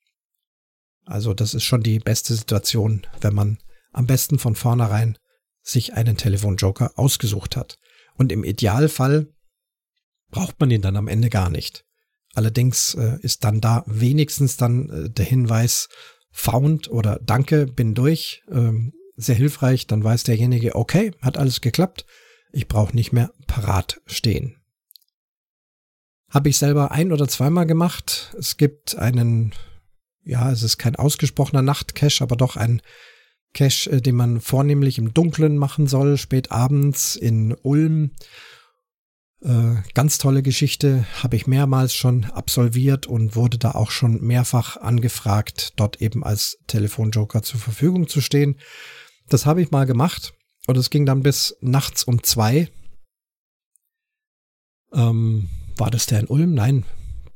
Also 1.06 1.34
das 1.34 1.54
ist 1.54 1.64
schon 1.64 1.82
die 1.82 1.98
beste 1.98 2.34
Situation, 2.34 3.06
wenn 3.20 3.34
man 3.34 3.58
am 3.92 4.06
besten 4.06 4.38
von 4.38 4.54
vornherein 4.54 5.18
sich 5.62 5.94
einen 5.94 6.16
Telefonjoker 6.16 6.92
ausgesucht 6.96 7.56
hat. 7.56 7.78
Und 8.16 8.32
im 8.32 8.44
Idealfall 8.44 9.28
braucht 10.30 10.60
man 10.60 10.70
ihn 10.70 10.82
dann 10.82 10.96
am 10.96 11.08
Ende 11.08 11.30
gar 11.30 11.50
nicht. 11.50 11.84
Allerdings 12.34 12.94
äh, 12.94 13.18
ist 13.22 13.44
dann 13.44 13.60
da 13.60 13.84
wenigstens 13.86 14.56
dann 14.56 14.90
äh, 14.90 15.10
der 15.10 15.24
Hinweis 15.24 15.88
found 16.30 16.90
oder 16.90 17.20
danke, 17.22 17.66
bin 17.66 17.94
durch, 17.94 18.42
ähm, 18.50 18.92
sehr 19.16 19.36
hilfreich. 19.36 19.86
Dann 19.86 20.02
weiß 20.02 20.24
derjenige, 20.24 20.74
okay, 20.74 21.12
hat 21.20 21.38
alles 21.38 21.60
geklappt. 21.60 22.04
Ich 22.52 22.68
brauche 22.68 22.94
nicht 22.94 23.12
mehr 23.12 23.32
parat 23.46 24.00
stehen. 24.06 24.56
Habe 26.28 26.48
ich 26.48 26.58
selber 26.58 26.90
ein 26.90 27.12
oder 27.12 27.28
zweimal 27.28 27.66
gemacht. 27.66 28.34
Es 28.36 28.56
gibt 28.56 28.96
einen, 28.96 29.54
ja, 30.24 30.50
es 30.50 30.64
ist 30.64 30.78
kein 30.78 30.96
ausgesprochener 30.96 31.62
Nachtcache, 31.62 32.22
aber 32.22 32.36
doch 32.36 32.56
ein 32.56 32.82
Cache, 33.52 33.90
äh, 33.90 34.02
den 34.02 34.16
man 34.16 34.40
vornehmlich 34.40 34.98
im 34.98 35.14
Dunkeln 35.14 35.56
machen 35.56 35.86
soll, 35.86 36.18
spät 36.18 36.50
abends 36.50 37.14
in 37.14 37.54
Ulm 37.62 38.10
ganz 39.92 40.16
tolle 40.16 40.42
Geschichte, 40.42 41.04
habe 41.22 41.36
ich 41.36 41.46
mehrmals 41.46 41.94
schon 41.94 42.24
absolviert 42.24 43.06
und 43.06 43.36
wurde 43.36 43.58
da 43.58 43.72
auch 43.72 43.90
schon 43.90 44.22
mehrfach 44.22 44.78
angefragt, 44.78 45.74
dort 45.76 46.00
eben 46.00 46.24
als 46.24 46.58
Telefonjoker 46.66 47.42
zur 47.42 47.60
Verfügung 47.60 48.08
zu 48.08 48.22
stehen. 48.22 48.58
Das 49.28 49.44
habe 49.44 49.60
ich 49.60 49.70
mal 49.70 49.84
gemacht 49.84 50.32
und 50.66 50.78
es 50.78 50.88
ging 50.88 51.04
dann 51.04 51.22
bis 51.22 51.56
nachts 51.60 52.04
um 52.04 52.22
zwei. 52.22 52.70
Ähm, 54.94 55.50
war 55.76 55.90
das 55.90 56.06
der 56.06 56.20
in 56.20 56.26
Ulm? 56.26 56.54
Nein, 56.54 56.84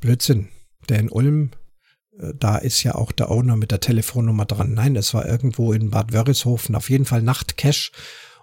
Blödsinn. 0.01 0.49
Der 0.88 1.01
in 1.01 1.11
Ulm 1.11 1.51
äh, 2.18 2.33
da 2.38 2.57
ist 2.57 2.83
ja 2.83 2.94
auch 2.94 3.12
der 3.12 3.31
Owner 3.31 3.57
mit 3.57 3.71
der 3.71 3.81
Telefonnummer 3.81 4.44
dran. 4.44 4.75
Nein, 4.75 4.97
es 4.97 5.14
war 5.14 5.27
irgendwo 5.27 5.73
in 5.73 5.90
Bad 5.90 6.12
Wörishofen, 6.12 6.75
auf 6.75 6.90
jeden 6.90 7.05
Fall 7.05 7.23
Nachtcash 7.23 7.92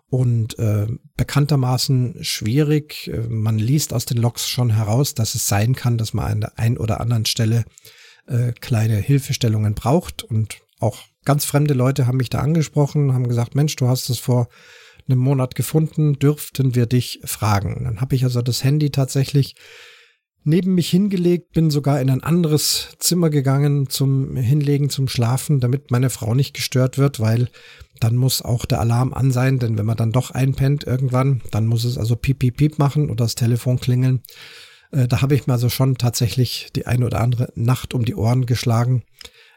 und 0.09 0.57
äh, 0.59 0.87
bekanntermaßen 1.17 2.23
schwierig. 2.23 3.07
Äh, 3.07 3.27
man 3.27 3.57
liest 3.57 3.93
aus 3.93 4.05
den 4.05 4.17
Logs 4.17 4.47
schon 4.47 4.69
heraus, 4.71 5.13
dass 5.13 5.35
es 5.35 5.47
sein 5.47 5.75
kann, 5.75 5.97
dass 5.97 6.13
man 6.13 6.25
an 6.31 6.41
der 6.41 6.59
einen 6.59 6.77
oder 6.77 7.01
anderen 7.01 7.25
Stelle 7.25 7.65
äh, 8.27 8.53
kleine 8.53 8.97
Hilfestellungen 8.97 9.73
braucht 9.73 10.23
und 10.23 10.59
auch 10.79 10.99
ganz 11.23 11.45
fremde 11.45 11.73
Leute 11.73 12.07
haben 12.07 12.17
mich 12.17 12.29
da 12.29 12.39
angesprochen, 12.39 13.13
haben 13.13 13.27
gesagt, 13.27 13.55
Mensch, 13.55 13.75
du 13.75 13.87
hast 13.87 14.09
es 14.09 14.19
vor 14.19 14.47
einem 15.07 15.19
Monat 15.19 15.55
gefunden, 15.55 16.17
dürften 16.19 16.75
wir 16.75 16.85
dich 16.85 17.19
fragen. 17.23 17.83
Dann 17.83 18.01
habe 18.01 18.15
ich 18.15 18.23
also 18.23 18.41
das 18.41 18.63
Handy 18.63 18.89
tatsächlich 18.89 19.55
neben 20.45 20.75
mich 20.75 20.89
hingelegt, 20.89 21.53
bin 21.53 21.69
sogar 21.69 21.99
in 21.99 22.10
ein 22.10 22.23
anderes 22.23 22.95
Zimmer 22.99 23.29
gegangen 23.29 23.89
zum 23.89 24.36
Hinlegen, 24.36 24.89
zum 24.89 25.08
Schlafen, 25.08 25.60
damit 25.60 25.91
meine 25.91 26.10
Frau 26.10 26.34
nicht 26.34 26.53
gestört 26.53 26.97
wird, 26.97 27.19
weil 27.19 27.49
dann 27.99 28.15
muss 28.15 28.41
auch 28.41 28.65
der 28.65 28.79
Alarm 28.79 29.13
an 29.13 29.31
sein, 29.31 29.60
denn 29.60 29.77
wenn 29.77 29.86
man 29.86 29.97
dann 29.97 30.12
doch 30.12 30.31
einpennt 30.31 30.86
irgendwann, 30.86 31.41
dann 31.51 31.65
muss 31.65 31.84
es 31.84 31.97
also 31.97 32.15
piep, 32.15 32.39
piep, 32.39 32.58
piep 32.58 32.79
machen 32.79 33.10
oder 33.10 33.25
das 33.25 33.36
Telefon 33.36 33.79
klingeln. 33.79 34.21
Äh, 34.91 35.08
da 35.08 35.21
habe 35.21 35.36
ich 35.36 35.47
mir 35.47 35.53
also 35.53 35.69
schon 35.69 35.97
tatsächlich 35.97 36.69
die 36.75 36.86
eine 36.86 37.05
oder 37.05 37.21
andere 37.21 37.51
Nacht 37.55 37.93
um 37.93 38.05
die 38.05 38.15
Ohren 38.15 38.45
geschlagen. 38.45 39.03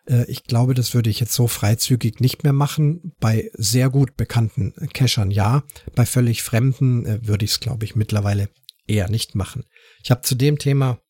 Äh, 0.09 0.25
ich 0.31 0.45
glaube, 0.45 0.75
das 0.75 0.95
würde 0.95 1.11
ich 1.11 1.21
jetzt 1.21 1.35
so 1.35 1.47
freizügig 1.47 2.21
nicht 2.21 2.45
mehr 2.45 2.53
machen. 2.53 3.13
Bei 3.21 3.51
sehr 3.55 3.91
gut 3.91 4.17
bekannten 4.17 4.73
Cachern 4.95 5.31
ja. 5.31 5.65
Bei 5.95 6.07
völlig 6.07 6.43
fremden 6.43 7.05
äh, 7.05 7.27
würde 7.27 7.45
ich 7.45 7.53
es, 7.53 7.61
glaube 7.61 7.85
ich, 7.85 7.95
mittlerweile 7.95 8.49
eher 8.87 9.11
nicht 9.11 9.35
machen. 9.35 9.65
Ich 10.03 10.11
habe 10.11 10.23
zu 10.23 10.35
dem 10.35 10.59
Thema 10.59 11.01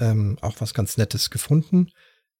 ähm, 0.00 0.38
auch 0.40 0.60
was 0.60 0.74
ganz 0.74 0.96
Nettes 0.96 1.30
gefunden, 1.30 1.88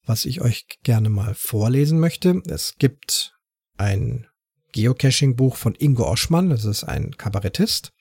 was 0.04 0.24
ich 0.24 0.40
euch 0.40 0.66
gerne 0.82 1.08
mal 1.08 1.34
vorlesen 1.34 2.00
möchte. 2.00 2.42
Es 2.48 2.74
gibt 2.78 3.34
ein 3.76 4.26
Geocaching-Buch 4.72 5.56
von 5.56 5.74
Ingo 5.74 6.08
Oschmann, 6.08 6.50
das 6.50 6.64
ist 6.64 6.84
ein 6.84 7.16
Kabarettist. 7.16 7.92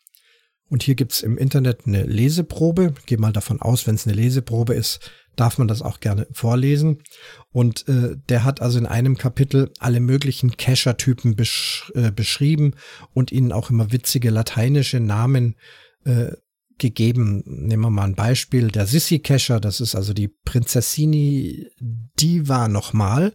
Und 0.69 0.81
hier 0.81 0.95
gibt's 0.95 1.21
im 1.21 1.37
Internet 1.37 1.81
eine 1.85 2.03
Leseprobe. 2.03 2.95
Ich 2.99 3.05
gehe 3.05 3.19
mal 3.19 3.31
davon 3.31 3.61
aus, 3.61 3.85
wenn 3.85 3.95
es 3.95 4.07
eine 4.07 4.15
Leseprobe 4.15 4.73
ist, 4.73 5.11
darf 5.35 5.57
man 5.57 5.67
das 5.67 5.83
auch 5.83 5.99
gerne 5.99 6.27
vorlesen. 6.31 7.03
Und 7.51 7.87
äh, 7.87 8.15
der 8.29 8.43
hat 8.43 8.61
also 8.61 8.79
in 8.79 8.87
einem 8.87 9.17
Kapitel 9.17 9.71
alle 9.79 9.99
möglichen 9.99 10.57
Cacher-Typen 10.57 11.35
besch 11.35 11.91
äh, 11.93 12.11
beschrieben 12.11 12.75
und 13.13 13.31
ihnen 13.31 13.51
auch 13.51 13.69
immer 13.69 13.91
witzige 13.91 14.31
lateinische 14.31 14.99
Namen 14.99 15.57
äh, 16.05 16.31
gegeben. 16.77 17.43
Nehmen 17.45 17.83
wir 17.83 17.89
mal 17.89 18.05
ein 18.05 18.15
Beispiel. 18.15 18.69
Der 18.69 18.87
Sissi-Cacher, 18.87 19.59
das 19.59 19.81
ist 19.81 19.95
also 19.95 20.13
die 20.13 20.27
Prinzessini 20.27 21.67
Diva 21.79 22.67
nochmal. 22.67 23.33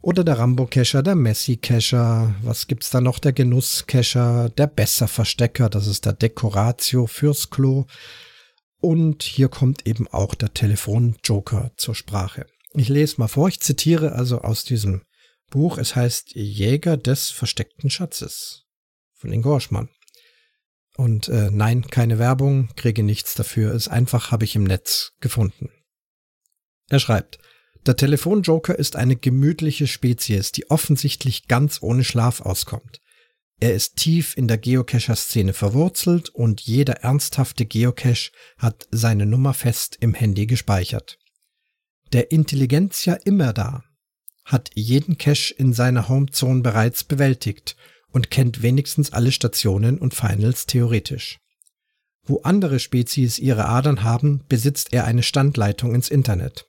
Oder 0.00 0.24
der 0.24 0.38
Rambo-Cacher, 0.38 1.02
der 1.02 1.14
Messi-Cacher. 1.14 2.34
Was 2.42 2.66
gibt's 2.66 2.90
da 2.90 3.00
noch? 3.00 3.20
Der 3.20 3.32
Genuss-Cacher, 3.32 4.50
der 4.50 4.66
Besser-Verstecker, 4.66 5.70
das 5.70 5.86
ist 5.86 6.06
der 6.06 6.12
Decoratio 6.12 7.06
fürs 7.06 7.50
Klo. 7.50 7.86
Und 8.80 9.22
hier 9.22 9.48
kommt 9.48 9.86
eben 9.86 10.08
auch 10.08 10.34
der 10.34 10.52
Telefon-Joker 10.52 11.70
zur 11.76 11.94
Sprache. 11.94 12.46
Ich 12.74 12.88
lese 12.88 13.16
mal 13.18 13.28
vor, 13.28 13.48
ich 13.48 13.60
zitiere 13.60 14.12
also 14.12 14.40
aus 14.40 14.64
diesem 14.64 15.02
Buch. 15.50 15.78
Es 15.78 15.94
heißt 15.94 16.34
Jäger 16.34 16.96
des 16.96 17.30
versteckten 17.30 17.90
Schatzes 17.90 18.64
von 19.14 19.32
Ingo 19.32 19.54
Oschmann. 19.54 19.88
Und 20.96 21.28
äh, 21.28 21.50
nein, 21.50 21.86
keine 21.86 22.18
Werbung, 22.18 22.68
kriege 22.76 23.02
nichts 23.02 23.34
dafür, 23.34 23.72
ist 23.72 23.88
einfach, 23.88 24.30
habe 24.30 24.44
ich 24.44 24.56
im 24.56 24.64
Netz 24.64 25.12
gefunden. 25.20 25.70
Er 26.88 27.00
schreibt, 27.00 27.38
der 27.86 27.96
Telefonjoker 27.96 28.78
ist 28.78 28.96
eine 28.96 29.16
gemütliche 29.16 29.86
Spezies, 29.86 30.52
die 30.52 30.70
offensichtlich 30.70 31.48
ganz 31.48 31.82
ohne 31.82 32.04
Schlaf 32.04 32.40
auskommt. 32.40 33.00
Er 33.58 33.74
ist 33.74 33.96
tief 33.96 34.36
in 34.36 34.48
der 34.48 34.58
Geocacher-Szene 34.58 35.52
verwurzelt 35.52 36.28
und 36.30 36.60
jeder 36.60 36.94
ernsthafte 36.94 37.64
Geocache 37.64 38.30
hat 38.58 38.86
seine 38.90 39.24
Nummer 39.24 39.54
fest 39.54 39.96
im 40.00 40.14
Handy 40.14 40.46
gespeichert. 40.46 41.18
Der 42.12 42.30
Intelligenzia 42.30 43.14
immer 43.24 43.52
da 43.52 43.84
hat 44.44 44.70
jeden 44.74 45.16
Cache 45.16 45.54
in 45.54 45.72
seiner 45.72 46.08
Homezone 46.08 46.62
bereits 46.62 47.04
bewältigt 47.04 47.76
und 48.12 48.30
kennt 48.30 48.62
wenigstens 48.62 49.12
alle 49.12 49.32
Stationen 49.32 49.98
und 49.98 50.14
Finals 50.14 50.66
theoretisch. 50.66 51.38
Wo 52.24 52.40
andere 52.42 52.78
Spezies 52.78 53.38
ihre 53.38 53.66
Adern 53.66 54.04
haben, 54.04 54.44
besitzt 54.48 54.92
er 54.92 55.04
eine 55.04 55.22
Standleitung 55.22 55.94
ins 55.94 56.08
Internet. 56.08 56.68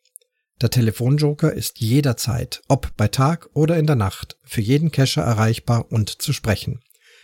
Der 0.62 0.70
Telefonjoker 0.70 1.54
ist 1.54 1.80
jederzeit, 1.80 2.62
ob 2.68 2.96
bei 2.96 3.08
Tag 3.08 3.50
oder 3.54 3.78
in 3.78 3.86
der 3.86 3.96
Nacht, 3.96 4.38
für 4.44 4.62
jeden 4.62 4.92
Cacher 4.92 5.22
erreichbar 5.22 5.92
und 5.92 6.22
zu 6.22 6.34
sprechen. 6.34 6.82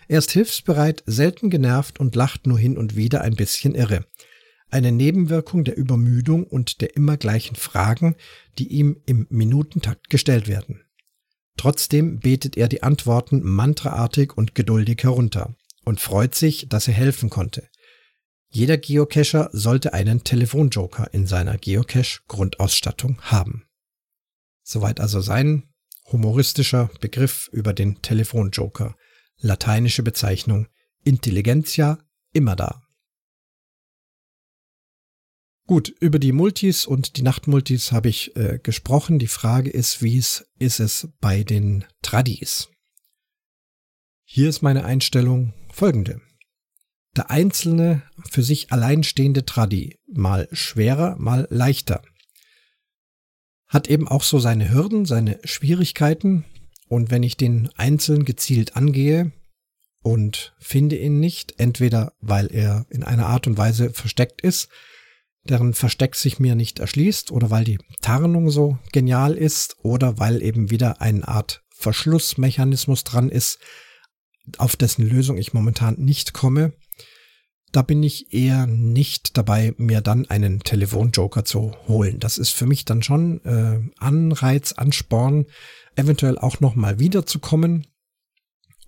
Er 0.08 0.19
ist 0.19 0.32
hilfsbereit, 0.32 1.03
selten 1.05 1.49
genervt 1.49 1.99
und 1.99 2.15
lacht 2.15 2.47
nur 2.47 2.60
hin 2.60 2.77
und 2.77 2.95
wieder 2.95 3.21
ein 3.21 3.36
bisschen 3.36 3.75
irre. 3.75 4.05
Eine 4.71 4.91
Nebenwirkung 4.91 5.63
der 5.63 5.77
Übermüdung 5.77 6.43
und 6.43 6.82
der 6.82 6.95
immer 6.95 7.17
gleichen 7.17 7.55
Fragen, 7.55 8.15
die 8.58 8.67
ihm 8.67 9.01
im 9.05 9.25
Minutentakt 9.29 10.10
gestellt 10.10 10.47
werden. 10.47 10.82
Trotzdem 11.60 12.22
betet 12.22 12.56
er 12.56 12.69
die 12.69 12.84
Antworten 12.84 13.43
mantraartig 13.43 14.38
und 14.38 14.56
geduldig 14.56 15.04
herunter 15.04 15.58
und 15.84 16.00
freut 16.00 16.34
sich, 16.34 16.69
dass 16.69 16.88
er 16.88 16.93
helfen 16.93 17.30
konnte. 17.30 17.67
Jeder 18.48 18.78
Geocacher 18.78 19.50
sollte 19.52 19.91
einen 19.91 20.24
Telefonjoker 20.24 21.13
in 21.13 21.28
seiner 21.28 21.58
Geocache-Grundausstattung 21.58 23.22
haben. 23.24 23.65
Soweit 24.63 25.02
also 25.02 25.19
sein 25.19 25.63
humoristischer 26.10 26.91
Begriff 27.02 27.50
über 27.52 27.74
den 27.74 28.02
Telefonjoker. 28.02 28.95
Lateinische 29.39 30.02
Bezeichnung 30.02 30.69
Intelligenzia 31.04 32.00
immer 32.32 32.56
da. 32.56 32.84
Gut, 35.69 35.89
über 35.99 36.17
die 36.17 36.32
Multis 36.32 36.88
und 36.88 37.15
die 37.15 37.21
Nachtmultis 37.21 37.91
habe 37.91 38.10
ich 38.10 38.36
äh, 38.36 38.58
gesprochen. 38.58 39.19
Die 39.19 39.27
Frage 39.27 39.69
ist, 39.69 40.01
wie 40.01 40.17
es 40.17 40.49
ist 40.58 40.79
es 40.79 41.10
bei 41.21 41.43
den 41.43 41.86
Tradis? 42.01 42.69
Hier 44.23 44.49
ist 44.49 44.63
meine 44.63 44.84
Einstellung 44.84 45.53
folgende 45.71 46.21
der 47.15 47.29
einzelne 47.29 48.01
für 48.32 48.41
sich 48.41 48.71
alleinstehende 48.71 49.45
Tradi, 49.45 49.99
mal 50.12 50.47
schwerer, 50.51 51.17
mal 51.19 51.47
leichter, 51.51 52.01
hat 53.67 53.88
eben 53.88 54.08
auch 54.08 54.23
so 54.23 54.39
seine 54.39 54.71
Hürden, 54.71 55.05
seine 55.05 55.39
Schwierigkeiten. 55.43 56.45
Und 56.88 57.12
wenn 57.12 57.21
ich 57.21 57.38
den 57.38 57.69
einzeln 57.75 58.25
gezielt 58.25 58.75
angehe 58.75 59.34
und 60.01 60.55
finde 60.58 60.97
ihn 60.97 61.19
nicht, 61.19 61.60
entweder 61.60 62.13
weil 62.21 62.47
er 62.51 62.88
in 62.89 63.03
einer 63.03 63.27
Art 63.27 63.45
und 63.45 63.58
Weise 63.58 63.91
versteckt 63.91 64.41
ist, 64.41 64.69
deren 65.50 65.74
Versteck 65.74 66.16
sich 66.16 66.40
mir 66.40 66.56
nicht 66.56 66.80
erschließt, 66.80 67.32
oder 67.32 67.50
weil 67.50 67.64
die 67.64 67.80
Tarnung 68.02 68.50
so 68.50 68.78
genial 68.92 69.34
ist, 69.34 69.78
oder 69.84 70.20
weil 70.20 70.42
eben 70.42 70.70
wieder 70.70 71.02
eine 71.02 71.28
Art 71.28 71.62
Verschlussmechanismus 71.70 73.04
dran 73.04 73.30
ist, 73.30 73.60
auf 74.58 74.76
dessen 74.76 75.08
Lösung 75.08 75.38
ich 75.38 75.54
momentan 75.54 75.96
nicht 75.98 76.34
komme, 76.34 76.74
da 77.72 77.82
bin 77.84 78.02
ich 78.02 78.34
eher 78.34 78.66
nicht 78.66 79.38
dabei, 79.38 79.74
mir 79.78 80.02
dann 80.02 80.28
einen 80.30 80.62
Telefonjoker 80.62 81.46
zu 81.46 81.72
holen. 81.88 82.20
Das 82.20 82.38
ist 82.38 82.50
für 82.50 82.66
mich 82.66 82.86
dann 82.86 83.04
schon 83.04 83.44
äh, 83.46 83.80
Anreiz, 83.98 84.72
Ansporn, 84.74 85.46
eventuell 85.96 86.38
auch 86.40 86.60
nochmal 86.62 87.00
wiederzukommen, 87.00 87.86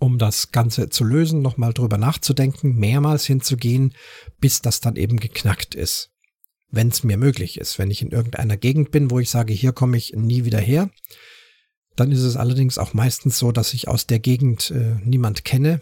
um 0.00 0.18
das 0.18 0.50
Ganze 0.50 0.88
zu 0.88 1.04
lösen, 1.04 1.42
nochmal 1.42 1.72
drüber 1.72 1.96
nachzudenken, 1.96 2.74
mehrmals 2.74 3.24
hinzugehen, 3.24 3.94
bis 4.40 4.62
das 4.62 4.80
dann 4.80 4.96
eben 4.96 5.20
geknackt 5.20 5.76
ist. 5.76 6.11
Wenn 6.72 6.88
es 6.88 7.04
mir 7.04 7.16
möglich 7.16 7.58
ist. 7.60 7.78
Wenn 7.78 7.90
ich 7.90 8.02
in 8.02 8.10
irgendeiner 8.10 8.56
Gegend 8.56 8.90
bin, 8.90 9.10
wo 9.10 9.20
ich 9.20 9.30
sage, 9.30 9.52
hier 9.52 9.72
komme 9.72 9.96
ich 9.96 10.14
nie 10.16 10.44
wieder 10.44 10.60
her, 10.60 10.90
dann 11.94 12.10
ist 12.10 12.22
es 12.22 12.36
allerdings 12.36 12.78
auch 12.78 12.94
meistens 12.94 13.38
so, 13.38 13.52
dass 13.52 13.74
ich 13.74 13.86
aus 13.86 14.06
der 14.06 14.18
Gegend 14.18 14.72
äh, 14.72 14.96
niemand 15.04 15.44
kenne, 15.44 15.80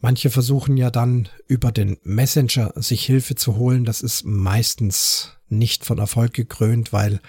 Manche 0.00 0.28
versuchen 0.30 0.76
ja 0.76 0.90
dann 0.90 1.28
über 1.48 1.72
den 1.72 1.96
Messenger 2.02 2.72
sich 2.76 3.04
Hilfe 3.06 3.34
zu 3.34 3.56
holen. 3.56 3.84
Das 3.84 4.02
ist 4.02 4.24
meistens 4.24 5.32
nicht 5.48 5.84
von 5.84 5.98
Erfolg 5.98 6.34
gekrönt, 6.34 6.92
weil 6.92 7.20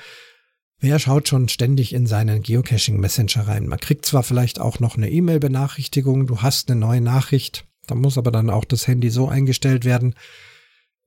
wer 0.80 1.00
schaut 1.00 1.30
schon 1.30 1.48
ständig 1.48 1.94
in 1.94 2.08
seinen 2.08 2.44
Geocaching 2.44 3.00
Messenger 3.00 3.48
rein? 3.48 3.68
Man 3.68 3.80
kriegt 3.80 4.06
zwar 4.06 4.24
vielleicht 4.24 4.60
auch 4.60 4.80
noch 4.80 4.98
eine 4.98 5.10
E-Mail-Benachrichtigung, 5.10 6.28
du 6.28 6.42
hast 6.42 6.70
eine 6.70 6.80
neue 6.80 7.02
Nachricht, 7.02 7.66
da 7.88 7.96
muss 7.96 8.18
aber 8.18 8.32
dann 8.32 8.50
auch 8.50 8.66
das 8.66 8.86
Handy 8.86 9.10
so 9.10 9.30
eingestellt 9.30 9.86
werden, 9.86 10.14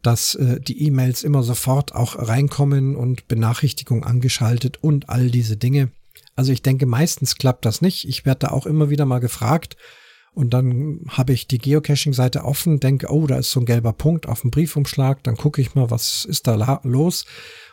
dass 0.03 0.35
äh, 0.35 0.61
die 0.61 0.87
E-Mails 0.87 1.23
immer 1.23 1.43
sofort 1.43 1.95
auch 1.95 2.17
reinkommen 2.17 2.97
und 2.97 3.29
Benachrichtigung 3.29 4.05
angeschaltet 4.05 4.79
und 4.83 5.09
all 5.09 5.31
diese 5.31 5.57
Dinge. 5.57 5.91
Also 6.37 6.53
ich 6.53 6.63
denke, 6.63 6.87
meistens 6.87 7.37
klappt 7.37 7.65
das 7.65 7.83
nicht. 7.83 8.09
Ich 8.09 8.25
werde 8.25 8.47
da 8.47 8.49
auch 8.49 8.67
immer 8.67 8.91
wieder 8.91 9.05
mal 9.05 9.19
gefragt, 9.19 9.77
und 10.33 10.55
dann 10.55 11.01
habe 11.09 11.33
ich 11.33 11.49
die 11.49 11.59
Geocaching-Seite 11.59 12.45
offen, 12.45 12.79
denke, 12.79 13.09
oh, 13.11 13.27
da 13.27 13.39
ist 13.39 13.51
so 13.51 13.61
ein 13.61 13.67
gelber 13.67 13.93
Punkt 13.93 14.29
auf 14.29 14.43
dem 14.43 14.51
Briefumschlag, 14.51 15.23
dann 15.25 15.37
gucke 15.37 15.61
ich 15.61 15.75
mal, 15.75 15.91
was 15.91 16.25
ist 16.25 16.47
da 16.47 16.81
los. 16.85 17.25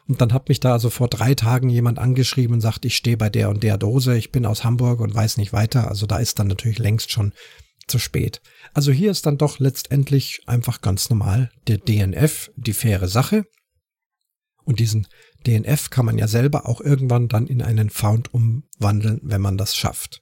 Und 0.07 0.21
dann 0.21 0.33
hat 0.33 0.49
mich 0.49 0.59
da 0.59 0.73
also 0.73 0.89
vor 0.89 1.07
drei 1.07 1.35
Tagen 1.35 1.69
jemand 1.69 1.99
angeschrieben 1.99 2.55
und 2.55 2.61
sagt, 2.61 2.85
ich 2.85 2.95
stehe 2.95 3.17
bei 3.17 3.29
der 3.29 3.49
und 3.49 3.61
der 3.61 3.77
Dose, 3.77 4.17
ich 4.17 4.31
bin 4.31 4.45
aus 4.45 4.63
Hamburg 4.63 5.01
und 5.01 5.13
weiß 5.13 5.37
nicht 5.37 5.53
weiter. 5.53 5.87
Also 5.87 6.07
da 6.07 6.17
ist 6.17 6.39
dann 6.39 6.47
natürlich 6.47 6.79
längst 6.79 7.11
schon 7.11 7.33
zu 7.87 7.99
spät. 7.99 8.41
Also 8.73 8.91
hier 8.91 9.11
ist 9.11 9.25
dann 9.25 9.37
doch 9.37 9.59
letztendlich 9.59 10.41
einfach 10.45 10.81
ganz 10.81 11.09
normal 11.09 11.49
der 11.67 11.77
DNF 11.77 12.51
die 12.55 12.73
faire 12.73 13.07
Sache. 13.07 13.45
Und 14.63 14.79
diesen 14.79 15.07
DNF 15.45 15.89
kann 15.89 16.05
man 16.05 16.17
ja 16.17 16.27
selber 16.27 16.67
auch 16.67 16.81
irgendwann 16.81 17.29
dann 17.29 17.47
in 17.47 17.61
einen 17.61 17.89
Found 17.89 18.33
umwandeln, 18.33 19.21
wenn 19.23 19.41
man 19.41 19.57
das 19.57 19.75
schafft. 19.75 20.21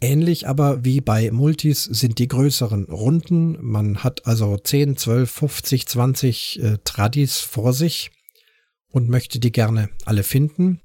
Ähnlich 0.00 0.46
aber 0.46 0.84
wie 0.84 1.00
bei 1.00 1.30
Multis 1.32 1.84
sind 1.84 2.18
die 2.18 2.28
größeren 2.28 2.84
Runden. 2.84 3.58
Man 3.60 4.04
hat 4.04 4.26
also 4.26 4.56
10, 4.56 4.96
12, 4.96 5.30
50, 5.30 5.86
20 5.86 6.62
äh, 6.62 6.78
Tradis 6.84 7.38
vor 7.38 7.72
sich 7.72 8.12
und 8.90 9.08
möchte 9.08 9.40
die 9.40 9.50
gerne 9.50 9.88
alle 10.04 10.22
finden. 10.22 10.80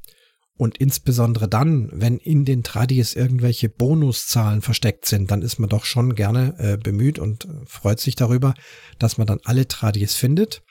Und 0.56 0.78
insbesondere 0.78 1.48
dann, 1.48 1.90
wenn 1.92 2.18
in 2.18 2.46
den 2.46 2.64
Tradis 2.64 3.16
irgendwelche 3.16 3.70
Bonuszahlen 3.70 4.62
versteckt 4.62 5.06
sind, 5.06 5.32
dann 5.32 5.42
ist 5.42 5.58
man 5.58 5.70
doch 5.70 5.84
schon 5.84 6.14
gerne 6.14 6.56
äh, 6.60 6.78
bemüht 6.78 7.18
und 7.18 7.46
äh, 7.46 7.50
freut 7.66 8.00
sich 8.00 8.16
darüber, 8.16 8.54
dass 9.00 9.18
man 9.18 9.26
dann 9.26 9.40
alle 9.46 9.68
Tradis 9.68 10.16
findet. 10.16 10.62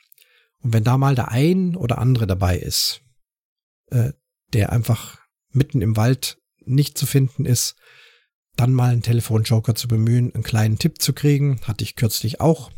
Und 0.62 0.73
wenn 0.73 0.85
da 0.85 0.97
mal 0.99 1.16
der 1.16 1.31
ein 1.31 1.75
oder 1.75 1.99
andere 1.99 2.29
dabei 2.29 2.59
ist, 2.59 3.03
äh, 3.90 4.12
der 4.53 4.71
einfach 4.71 5.18
mitten 5.51 5.83
im 5.83 5.97
Wald 5.97 6.38
nicht 6.64 6.97
zu 6.97 7.07
finden 7.07 7.45
ist, 7.45 7.75
dann 8.57 8.73
mal 8.73 8.92
einen 8.92 9.03
Telefonjoker 9.03 9.75
zu 9.75 9.88
bemühen, 9.88 10.33
einen 10.33 10.45
kleinen 10.45 10.79
Tipp 10.79 11.01
zu 11.01 11.12
kriegen, 11.12 11.61
hatte 11.62 11.83
ich 11.83 11.97
kürzlich 11.97 12.40
auch. 12.40 12.71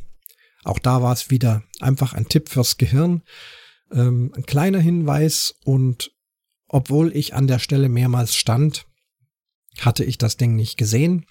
Auch 0.62 0.78
da 0.78 1.02
war 1.02 1.12
es 1.12 1.30
wieder 1.30 1.62
einfach 1.80 2.14
ein 2.14 2.28
Tipp 2.28 2.48
fürs 2.48 2.78
Gehirn, 2.78 3.22
ähm, 3.92 4.32
ein 4.34 4.46
kleiner 4.46 4.78
Hinweis 4.78 5.54
und 5.64 6.12
obwohl 6.74 7.16
ich 7.16 7.34
an 7.34 7.46
der 7.46 7.60
Stelle 7.60 7.88
mehrmals 7.88 8.34
stand, 8.34 8.87
hatte 9.78 10.02
ich 10.02 10.18
das 10.18 10.37
Ding 10.37 10.56
nicht 10.56 10.76
gesehen. 10.76 11.24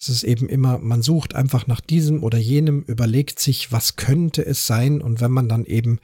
Es 0.00 0.08
ist 0.08 0.24
eben 0.24 0.48
immer, 0.48 0.78
man 0.78 1.00
sucht 1.00 1.36
einfach 1.36 1.68
nach 1.68 1.80
diesem 1.80 2.24
oder 2.24 2.38
jenem, 2.38 2.82
überlegt 2.82 3.38
sich, 3.38 3.70
was 3.70 3.94
könnte 3.94 4.44
es 4.44 4.66
sein 4.66 5.00
und 5.00 5.20
wenn 5.20 5.30
man 5.30 5.48
dann 5.48 5.64
eben 5.64 6.00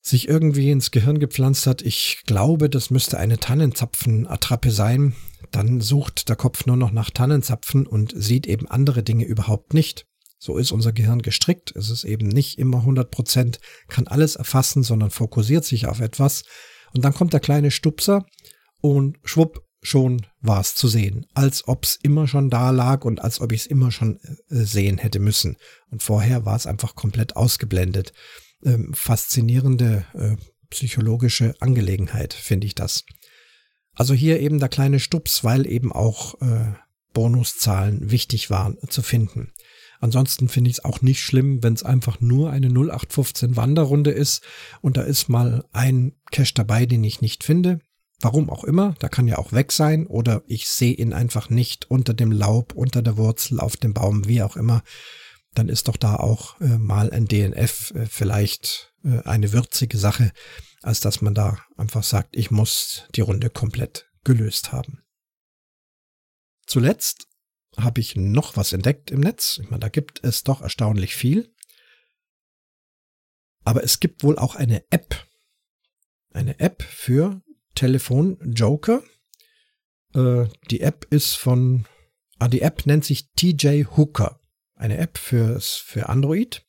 sich 0.00 0.28
irgendwie 0.28 0.70
ins 0.70 0.92
Gehirn 0.92 1.18
gepflanzt 1.18 1.66
hat, 1.66 1.82
ich 1.82 2.22
glaube, 2.24 2.70
das 2.70 2.90
müsste 2.90 3.18
eine 3.18 3.38
Tannenzapfenattrappe 3.38 4.70
sein, 4.70 5.16
dann 5.50 5.80
sucht 5.80 6.28
der 6.28 6.36
Kopf 6.36 6.66
nur 6.66 6.76
noch 6.76 6.92
nach 6.92 7.10
Tannenzapfen 7.10 7.84
und 7.84 8.12
sieht 8.14 8.46
eben 8.46 8.68
andere 8.68 9.02
Dinge 9.02 9.24
überhaupt 9.24 9.74
nicht. 9.74 10.06
So 10.38 10.56
ist 10.56 10.70
unser 10.70 10.92
Gehirn 10.92 11.20
gestrickt. 11.20 11.74
Es 11.74 11.90
ist 11.90 12.04
eben 12.04 12.28
nicht 12.28 12.60
immer 12.60 12.78
100 12.78 13.10
Prozent, 13.10 13.58
kann 13.88 14.06
alles 14.06 14.36
erfassen, 14.36 14.84
sondern 14.84 15.10
fokussiert 15.10 15.64
sich 15.64 15.86
auf 15.86 15.98
etwas. 15.98 16.44
Und 16.94 17.04
dann 17.04 17.14
kommt 17.14 17.32
der 17.32 17.40
kleine 17.40 17.70
Stupser 17.70 18.24
und 18.80 19.18
schwupp, 19.24 19.62
schon 19.82 20.26
war 20.40 20.60
es 20.60 20.74
zu 20.74 20.88
sehen. 20.88 21.26
Als 21.34 21.68
ob 21.68 21.84
es 21.84 21.96
immer 22.02 22.26
schon 22.26 22.50
da 22.50 22.70
lag 22.70 23.04
und 23.04 23.22
als 23.22 23.40
ob 23.40 23.52
ich 23.52 23.62
es 23.62 23.66
immer 23.66 23.92
schon 23.92 24.18
äh, 24.18 24.34
sehen 24.48 24.98
hätte 24.98 25.20
müssen. 25.20 25.56
Und 25.90 26.02
vorher 26.02 26.44
war 26.44 26.56
es 26.56 26.66
einfach 26.66 26.94
komplett 26.94 27.36
ausgeblendet. 27.36 28.12
Ähm, 28.64 28.92
faszinierende 28.94 30.06
äh, 30.14 30.36
psychologische 30.70 31.54
Angelegenheit, 31.60 32.34
finde 32.34 32.66
ich 32.66 32.74
das. 32.74 33.04
Also 33.94 34.12
hier 34.12 34.40
eben 34.40 34.58
der 34.58 34.68
kleine 34.68 35.00
Stups, 35.00 35.44
weil 35.44 35.66
eben 35.66 35.92
auch 35.92 36.40
äh, 36.40 36.74
Bonuszahlen 37.12 38.10
wichtig 38.10 38.50
waren 38.50 38.76
zu 38.88 39.02
finden. 39.02 39.52
Ansonsten 40.00 40.48
finde 40.48 40.70
ich 40.70 40.78
es 40.78 40.84
auch 40.84 41.02
nicht 41.02 41.20
schlimm, 41.20 41.62
wenn 41.62 41.74
es 41.74 41.82
einfach 41.82 42.20
nur 42.20 42.50
eine 42.50 42.68
0815 42.68 43.56
Wanderrunde 43.56 44.10
ist 44.10 44.42
und 44.80 44.96
da 44.96 45.02
ist 45.02 45.28
mal 45.28 45.64
ein 45.72 46.12
Cache 46.30 46.54
dabei, 46.54 46.86
den 46.86 47.04
ich 47.04 47.20
nicht 47.20 47.44
finde. 47.44 47.80
Warum 48.20 48.48
auch 48.48 48.64
immer, 48.64 48.94
da 48.98 49.08
kann 49.08 49.28
ja 49.28 49.36
auch 49.36 49.52
weg 49.52 49.72
sein 49.72 50.06
oder 50.06 50.42
ich 50.46 50.68
sehe 50.68 50.94
ihn 50.94 51.12
einfach 51.12 51.50
nicht 51.50 51.90
unter 51.90 52.14
dem 52.14 52.32
Laub, 52.32 52.72
unter 52.74 53.02
der 53.02 53.18
Wurzel, 53.18 53.60
auf 53.60 53.76
dem 53.76 53.92
Baum, 53.92 54.26
wie 54.26 54.42
auch 54.42 54.56
immer. 54.56 54.82
Dann 55.54 55.68
ist 55.68 55.88
doch 55.88 55.96
da 55.96 56.16
auch 56.16 56.58
äh, 56.60 56.78
mal 56.78 57.10
ein 57.10 57.26
DNF 57.26 57.92
äh, 57.94 58.06
vielleicht 58.06 58.94
äh, 59.04 59.20
eine 59.22 59.52
würzige 59.52 59.98
Sache, 59.98 60.32
als 60.82 61.00
dass 61.00 61.20
man 61.20 61.34
da 61.34 61.58
einfach 61.76 62.02
sagt, 62.02 62.36
ich 62.36 62.50
muss 62.50 63.04
die 63.14 63.22
Runde 63.22 63.50
komplett 63.50 64.10
gelöst 64.24 64.72
haben. 64.72 65.02
Zuletzt 66.66 67.28
habe 67.76 68.00
ich 68.00 68.16
noch 68.16 68.56
was 68.56 68.72
entdeckt 68.72 69.10
im 69.10 69.20
Netz. 69.20 69.58
Ich 69.62 69.70
meine, 69.70 69.80
da 69.80 69.88
gibt 69.88 70.24
es 70.24 70.42
doch 70.42 70.62
erstaunlich 70.62 71.14
viel. 71.14 71.54
Aber 73.64 73.82
es 73.82 74.00
gibt 74.00 74.22
wohl 74.22 74.38
auch 74.38 74.54
eine 74.54 74.84
App. 74.90 75.26
Eine 76.32 76.60
App 76.60 76.82
für 76.82 77.42
Telefon 77.74 78.38
Joker. 78.54 79.02
Äh, 80.14 80.46
die 80.70 80.80
App 80.80 81.06
ist 81.10 81.34
von, 81.34 81.86
ah, 82.38 82.48
die 82.48 82.62
App 82.62 82.86
nennt 82.86 83.04
sich 83.04 83.32
TJ 83.32 83.84
Hooker. 83.96 84.40
Eine 84.74 84.98
App 84.98 85.18
fürs, 85.18 85.74
für 85.74 86.08
Android. 86.08 86.64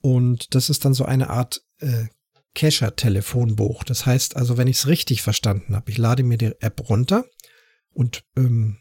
Und 0.00 0.54
das 0.54 0.70
ist 0.70 0.84
dann 0.84 0.94
so 0.94 1.04
eine 1.04 1.30
Art 1.30 1.62
äh, 1.78 2.06
Cacher-Telefonbuch. 2.54 3.84
Das 3.84 4.06
heißt 4.06 4.36
also, 4.36 4.56
wenn 4.56 4.68
ich 4.68 4.78
es 4.78 4.86
richtig 4.86 5.22
verstanden 5.22 5.76
habe, 5.76 5.90
ich 5.90 5.98
lade 5.98 6.22
mir 6.22 6.38
die 6.38 6.54
App 6.60 6.88
runter 6.88 7.24
und 7.90 8.24
ähm, 8.36 8.78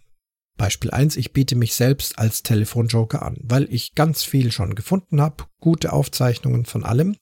Beispiel 0.58 0.92
1, 0.92 1.18
ich 1.18 1.34
biete 1.34 1.56
mich 1.56 1.74
selbst 1.74 2.18
als 2.18 2.44
Telefonjoker 2.44 3.22
an, 3.22 3.38
weil 3.42 3.72
ich 3.74 3.94
ganz 3.94 4.24
viel 4.24 4.52
schon 4.52 4.76
gefunden 4.76 5.22
habe, 5.22 5.46
gute 5.60 5.92
Aufzeichnungen 5.92 6.66
von 6.66 6.84
allem 6.84 7.18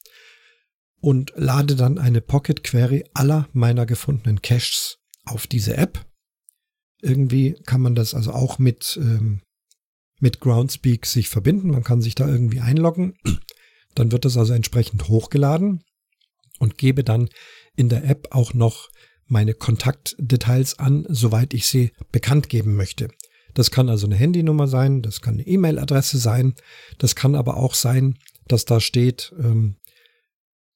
und 1.02 1.34
lade 1.36 1.76
dann 1.76 1.98
eine 1.98 2.22
Pocket 2.22 2.63
Query 2.63 3.06
aller 3.13 3.50
meiner 3.54 3.86
gefundenen 3.86 4.41
Caches 4.41 5.00
auf 5.26 5.48
diese 5.48 5.76
App. 5.78 6.06
Irgendwie 7.02 7.56
kann 7.65 7.82
man 7.82 7.96
das 7.96 8.13
also 8.13 8.32
auch 8.32 8.60
mit, 8.60 8.98
ähm, 9.02 9.41
mit 10.19 10.39
Groundspeak 10.39 11.06
sich 11.06 11.28
verbinden. 11.28 11.72
Man 11.72 11.84
kann 11.84 12.02
sich 12.02 12.15
da 12.15 12.28
irgendwie 12.28 12.62
einloggen. 12.62 13.15
Dann 13.96 14.12
wird 14.12 14.26
das 14.26 14.38
also 14.38 14.54
entsprechend 14.54 15.08
hochgeladen 15.08 15.84
und 16.60 16.78
gebe 16.78 17.04
dann 17.04 17.30
in 17.76 17.89
der 17.89 18.06
App 18.06 18.30
auch 18.32 18.54
noch 18.54 18.89
meine 19.26 19.54
Kontaktdetails 19.54 20.80
an, 20.80 21.06
soweit 21.10 21.54
ich 21.54 21.67
sie 21.67 21.91
bekannt 22.12 22.50
geben 22.50 22.76
möchte. 22.76 23.10
Das 23.54 23.72
kann 23.72 23.89
also 23.89 24.08
eine 24.08 24.16
Handynummer 24.16 24.68
sein, 24.68 25.02
das 25.02 25.22
kann 25.22 25.36
eine 25.36 25.48
E-Mail-Adresse 25.48 26.18
sein, 26.18 26.56
das 26.98 27.16
kann 27.16 27.36
aber 27.36 27.58
auch 27.58 27.76
sein, 27.76 28.18
dass 28.48 28.66
da 28.66 28.80
steht, 28.80 29.34
ähm, 29.39 29.78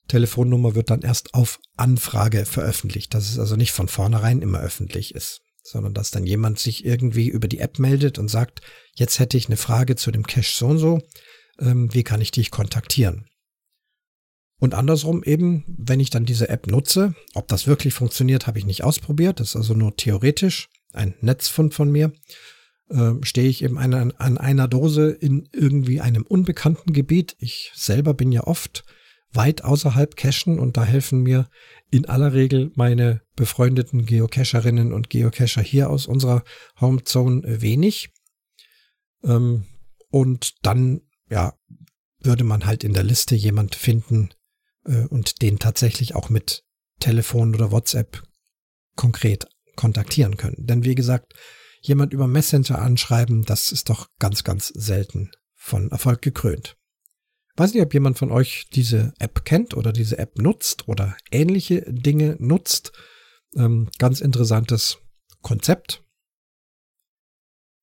Telefonnummer 0.07 0.75
wird 0.75 0.89
dann 0.89 1.01
erst 1.01 1.33
auf 1.33 1.59
Anfrage 1.75 2.45
veröffentlicht, 2.45 3.13
dass 3.13 3.29
es 3.29 3.39
also 3.39 3.55
nicht 3.55 3.71
von 3.71 3.87
vornherein 3.87 4.41
immer 4.41 4.59
öffentlich 4.59 5.13
ist, 5.15 5.41
sondern 5.63 5.93
dass 5.93 6.11
dann 6.11 6.25
jemand 6.25 6.59
sich 6.59 6.85
irgendwie 6.85 7.27
über 7.27 7.47
die 7.47 7.59
App 7.59 7.77
meldet 7.79 8.17
und 8.17 8.29
sagt, 8.29 8.61
jetzt 8.93 9.19
hätte 9.19 9.37
ich 9.37 9.47
eine 9.47 9.57
Frage 9.57 9.95
zu 9.95 10.11
dem 10.11 10.25
Cache 10.25 10.55
so 10.55 10.67
und 10.67 10.77
so, 10.77 11.01
ähm, 11.59 11.93
wie 11.93 12.03
kann 12.03 12.21
ich 12.21 12.31
dich 12.31 12.51
kontaktieren? 12.51 13.25
Und 14.59 14.73
andersrum 14.73 15.23
eben, 15.23 15.63
wenn 15.67 15.99
ich 15.99 16.09
dann 16.09 16.25
diese 16.25 16.49
App 16.49 16.67
nutze, 16.67 17.13
ob 17.35 17.47
das 17.47 17.67
wirklich 17.67 17.93
funktioniert, 17.93 18.47
habe 18.47 18.57
ich 18.57 18.65
nicht 18.65 18.83
ausprobiert. 18.83 19.39
Das 19.39 19.49
ist 19.49 19.55
also 19.55 19.75
nur 19.75 19.95
theoretisch 19.95 20.69
ein 20.93 21.13
Netzfund 21.21 21.75
von 21.75 21.91
mir. 21.91 22.11
Äh, 22.89 23.13
stehe 23.23 23.49
ich 23.49 23.63
eben 23.63 23.77
eine, 23.77 24.13
an 24.17 24.37
einer 24.37 24.67
Dose 24.67 25.11
in 25.11 25.49
irgendwie 25.51 26.01
einem 26.01 26.23
unbekannten 26.23 26.93
Gebiet. 26.93 27.35
Ich 27.39 27.71
selber 27.75 28.13
bin 28.13 28.31
ja 28.31 28.43
oft 28.45 28.85
weit 29.33 29.63
außerhalb 29.63 30.15
Cachen 30.15 30.57
und 30.57 30.77
da 30.77 30.85
helfen 30.85 31.21
mir 31.21 31.49
in 31.91 32.05
aller 32.05 32.33
Regel 32.33 32.71
meine 32.75 33.21
befreundeten 33.35 34.05
Geocacherinnen 34.05 34.93
und 34.93 35.09
Geocacher 35.09 35.61
hier 35.61 35.89
aus 35.89 36.07
unserer 36.07 36.43
Homezone 36.79 37.61
wenig. 37.61 38.09
Ähm, 39.23 39.65
und 40.09 40.53
dann, 40.65 41.01
ja, 41.29 41.53
würde 42.19 42.43
man 42.43 42.65
halt 42.65 42.83
in 42.83 42.93
der 42.93 43.03
Liste 43.03 43.35
jemand 43.35 43.75
finden, 43.75 44.29
äh, 44.87 45.05
und 45.07 45.41
den 45.41 45.59
tatsächlich 45.59 46.15
auch 46.15 46.29
mit 46.29 46.63
Telefon 46.99 47.53
oder 47.53 47.71
WhatsApp 47.71 48.23
konkret 48.95 49.47
kontaktieren 49.75 50.37
können. 50.37 50.65
Denn 50.65 50.83
wie 50.83 50.95
gesagt, 50.95 51.33
jemand 51.81 52.13
über 52.13 52.27
Messenger 52.27 52.79
anschreiben, 52.79 53.43
das 53.43 53.71
ist 53.71 53.89
doch 53.89 54.07
ganz, 54.19 54.43
ganz 54.43 54.67
selten 54.67 55.31
von 55.53 55.91
Erfolg 55.91 56.21
gekrönt. 56.21 56.77
Weiß 57.55 57.73
nicht, 57.73 57.83
ob 57.83 57.93
jemand 57.93 58.17
von 58.19 58.31
euch 58.31 58.67
diese 58.71 59.13
App 59.17 59.43
kennt 59.43 59.75
oder 59.75 59.91
diese 59.91 60.19
App 60.19 60.37
nutzt 60.37 60.87
oder 60.87 61.17
ähnliche 61.31 61.81
Dinge 61.87 62.37
nutzt. 62.39 62.91
Ähm, 63.55 63.89
ganz 63.97 64.21
interessantes 64.21 64.99
Konzept. 65.41 66.03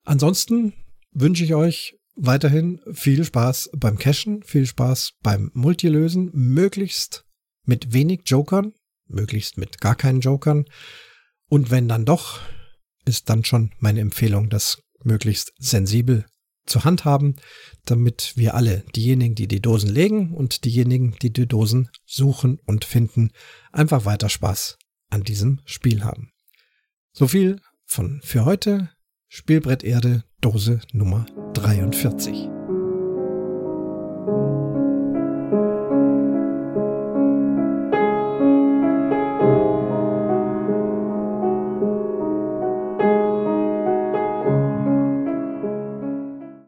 Ansonsten 0.05 0.75
wünsche 1.11 1.45
ich 1.45 1.55
euch 1.55 1.99
weiterhin 2.15 2.81
viel 2.93 3.25
Spaß 3.25 3.71
beim 3.77 3.99
Cashen, 3.99 4.43
viel 4.43 4.67
Spaß 4.67 5.15
beim 5.23 5.51
Multilösen, 5.55 6.31
möglichst 6.33 7.25
mit 7.65 7.93
wenig 7.93 8.23
Jokern, 8.27 8.75
möglichst 9.07 9.59
mit 9.59 9.81
gar 9.81 9.97
keinen 9.97 10.21
Jokern. 10.21 10.67
Und 11.49 11.71
wenn 11.71 11.89
dann 11.89 12.05
doch, 12.05 12.41
ist 13.05 13.29
dann 13.29 13.45
schon 13.45 13.73
meine 13.79 14.01
Empfehlung, 14.01 14.49
das 14.51 14.83
möglichst 15.03 15.53
sensibel 15.59 16.25
zu 16.67 16.85
handhaben, 16.85 17.37
damit 17.85 18.33
wir 18.37 18.55
alle, 18.55 18.85
diejenigen, 18.97 19.35
die 19.35 19.49
die 19.49 19.61
Dosen 19.61 19.91
legen 19.91 20.33
und 20.35 20.65
diejenigen, 20.65 21.15
die 21.21 21.33
die 21.33 21.47
Dosen 21.47 21.91
suchen 22.07 22.59
und 22.65 22.85
finden, 22.85 23.31
einfach 23.73 24.05
weiter 24.05 24.29
Spaß 24.29 24.79
an 25.11 25.23
diesem 25.23 25.61
Spiel 25.67 26.05
haben. 26.05 26.33
So 27.13 27.29
viel 27.29 27.61
von 27.85 28.21
für 28.23 28.45
heute. 28.45 28.91
Spielbrett 29.29 29.83
Erde, 29.83 30.25
Dose 30.41 30.81
Nummer 30.93 31.27
43. 31.55 32.64